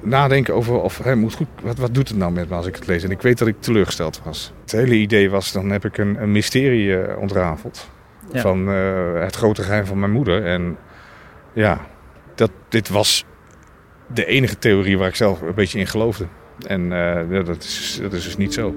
[0.01, 2.75] nadenken over of hè, moet goed, wat, wat doet het nou met me als ik
[2.75, 3.03] het lees?
[3.03, 4.53] En ik weet dat ik teleurgesteld was.
[4.61, 7.89] Het hele idee was, dan heb ik een, een mysterie uh, ontrafeld
[8.31, 8.41] ja.
[8.41, 10.45] van uh, het grote geheim van mijn moeder.
[10.45, 10.77] En
[11.53, 11.79] ja,
[12.35, 13.25] dat, dit was
[14.13, 16.27] de enige theorie waar ik zelf een beetje in geloofde.
[16.67, 18.67] En uh, dat, is, dat is dus niet zo.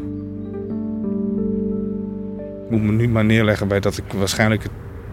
[2.65, 4.65] Ik moet me nu maar neerleggen bij dat ik waarschijnlijk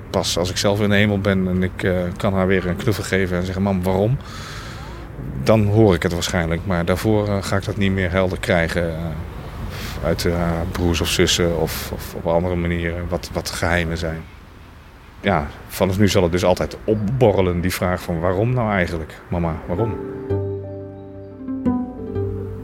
[0.10, 2.76] pas als ik zelf in de hemel ben en ik uh, kan haar weer een
[2.76, 4.18] knuffel geven en zeggen: Mam, waarom?
[5.44, 6.62] Dan hoor ik het waarschijnlijk.
[6.66, 8.90] Maar daarvoor uh, ga ik dat niet meer helder krijgen.
[8.90, 8.96] Uh,
[10.04, 13.08] uit haar broers of zussen of, of, op andere manieren.
[13.10, 14.22] Wat, wat geheimen zijn.
[15.22, 19.22] Ja, vanaf nu zal het dus altijd opborrelen, die vraag van waarom nou eigenlijk?
[19.28, 19.96] Mama, waarom?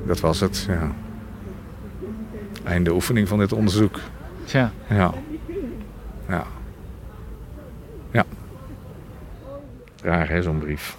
[0.05, 0.91] Dat was het, ja.
[2.63, 3.99] Einde oefening van dit onderzoek.
[4.45, 4.71] Tja.
[4.89, 5.13] Ja.
[6.27, 6.43] Ja.
[8.11, 8.25] Ja.
[10.03, 10.97] Raar hè, zo'n brief.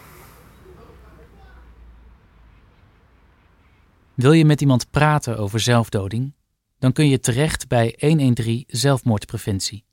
[4.15, 6.33] Wil je met iemand praten over zelfdoding?
[6.79, 9.85] Dan kun je terecht bij 113 zelfmoordpreventie.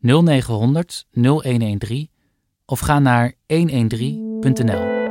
[0.00, 2.10] 0900 0113
[2.66, 5.02] of ga naar 113.nl.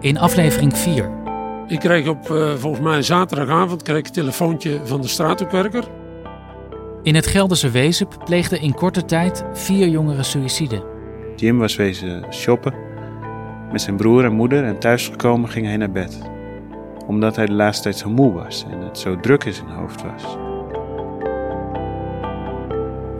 [0.00, 1.10] In aflevering 4
[1.66, 6.05] Ik kreeg op eh, volgens mij zaterdagavond kreeg ik een telefoontje van de straatopwerker.
[7.06, 10.84] In het Gelderse Wezep pleegden in korte tijd vier jongeren suïcide.
[11.36, 12.74] Jim was wezen shoppen
[13.72, 16.18] met zijn broer en moeder en thuisgekomen ging hij naar bed.
[17.06, 20.02] Omdat hij de laatste tijd zo moe was en het zo druk in zijn hoofd
[20.02, 20.36] was.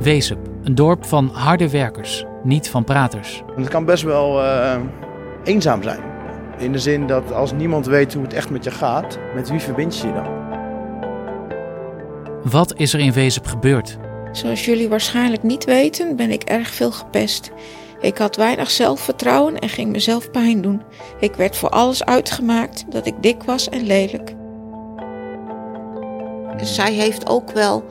[0.01, 3.43] Wezep, een dorp van harde werkers, niet van praters.
[3.57, 4.81] Het kan best wel eh,
[5.45, 6.01] eenzaam zijn.
[6.59, 9.61] In de zin dat als niemand weet hoe het echt met je gaat, met wie
[9.61, 10.46] verbind je je dan?
[12.51, 13.99] Wat is er in Wezep gebeurd?
[14.33, 17.51] Zoals jullie waarschijnlijk niet weten, ben ik erg veel gepest.
[18.01, 20.83] Ik had weinig zelfvertrouwen en ging mezelf pijn doen.
[21.21, 24.35] Ik werd voor alles uitgemaakt dat ik dik was en lelijk.
[26.57, 27.85] Dus zij heeft ook wel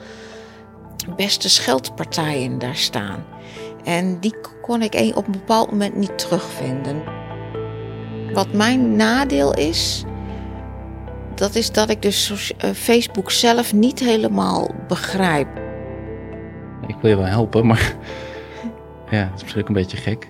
[1.16, 3.26] beste scheldpartijen daar staan.
[3.84, 7.03] En die kon ik op een bepaald moment niet terugvinden.
[8.34, 10.03] Wat mijn nadeel is,
[11.36, 15.47] dat is dat ik dus eh, Facebook zelf niet helemaal begrijp.
[16.88, 17.95] Ik wil je wel helpen, maar
[19.11, 20.27] ja, het is misschien ook een beetje gek.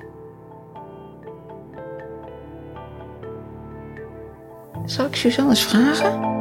[4.86, 6.34] Zal ik Suzanne eens vragen?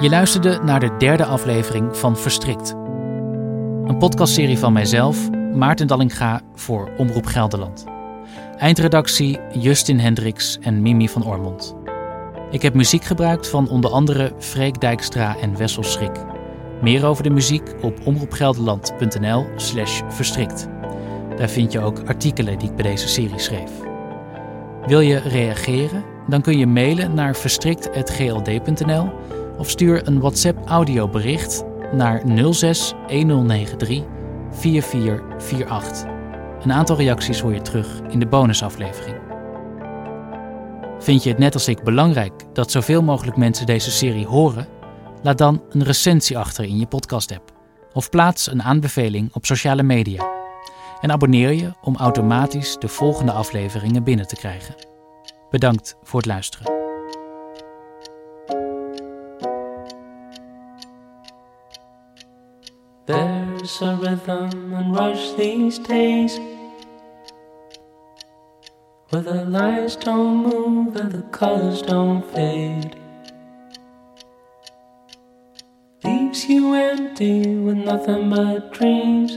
[0.00, 2.70] Je luisterde naar de derde aflevering van Verstrikt.
[3.84, 7.97] Een podcastserie van mijzelf, Maarten Dallinga voor Omroep Gelderland.
[8.58, 11.74] Eindredactie Justin Hendricks en Mimi van Ormond.
[12.50, 16.24] Ik heb muziek gebruikt van onder andere Freek Dijkstra en Wessel Schrik.
[16.82, 20.68] Meer over de muziek op omroepgelderland.nl slash verstrikt.
[21.36, 23.70] Daar vind je ook artikelen die ik bij deze serie schreef.
[24.86, 26.04] Wil je reageren?
[26.28, 29.10] Dan kun je mailen naar verstrikt.gld.nl
[29.58, 34.02] of stuur een WhatsApp audiobericht naar 06 1093
[34.50, 36.17] 4448.
[36.62, 39.16] Een aantal reacties hoor je terug in de bonusaflevering.
[40.98, 44.66] Vind je het net als ik belangrijk dat zoveel mogelijk mensen deze serie horen?
[45.22, 47.52] Laat dan een recensie achter in je podcast-app
[47.92, 50.28] of plaats een aanbeveling op sociale media.
[51.00, 54.74] En abonneer je om automatisch de volgende afleveringen binnen te krijgen.
[55.50, 56.76] Bedankt voor het luisteren.
[63.58, 66.38] There's a rhythm and rush these days.
[69.08, 72.94] Where the lights don't move and the colors don't fade.
[76.04, 79.32] Leaves you empty with nothing but dreams.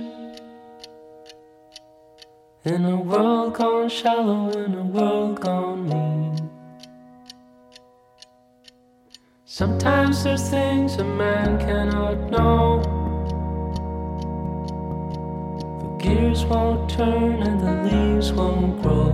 [2.64, 6.50] In a world gone shallow, in a world gone mean.
[9.46, 13.01] Sometimes there's things a man cannot know
[16.02, 19.14] gears won't turn and the leaves won't grow.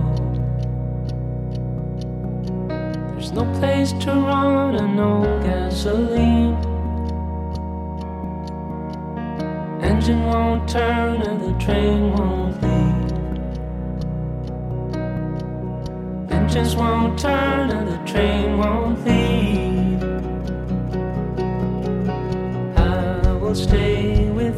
[3.12, 6.56] There's no place to run and no gasoline.
[9.82, 13.12] Engine won't turn and the train won't leave.
[16.30, 20.02] Engines won't turn and the train won't leave.
[22.78, 24.57] I will stay with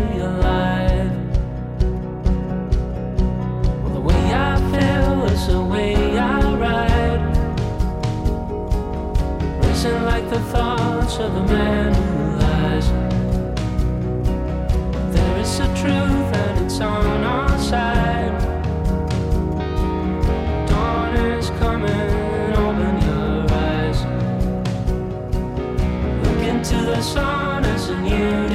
[10.31, 12.87] the thoughts of a man who lies.
[15.13, 18.39] There is a truth and it's on our side.
[20.69, 22.11] Dawn is coming,
[22.65, 23.99] open your eyes.
[26.25, 28.50] Look into the sun as a new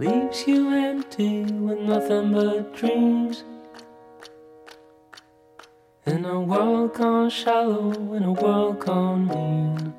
[0.00, 3.44] Leaves you empty with nothing but dreams.
[6.06, 9.92] In a world gone shallow, in a world gone mean.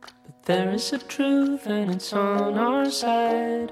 [0.00, 3.70] But there is a truth and it's on our side.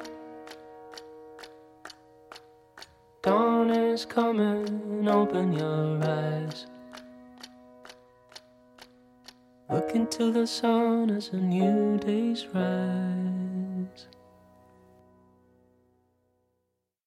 [3.23, 6.67] Dawn is coming, open your eyes.
[9.73, 14.10] Look into the sun as a new day's rise.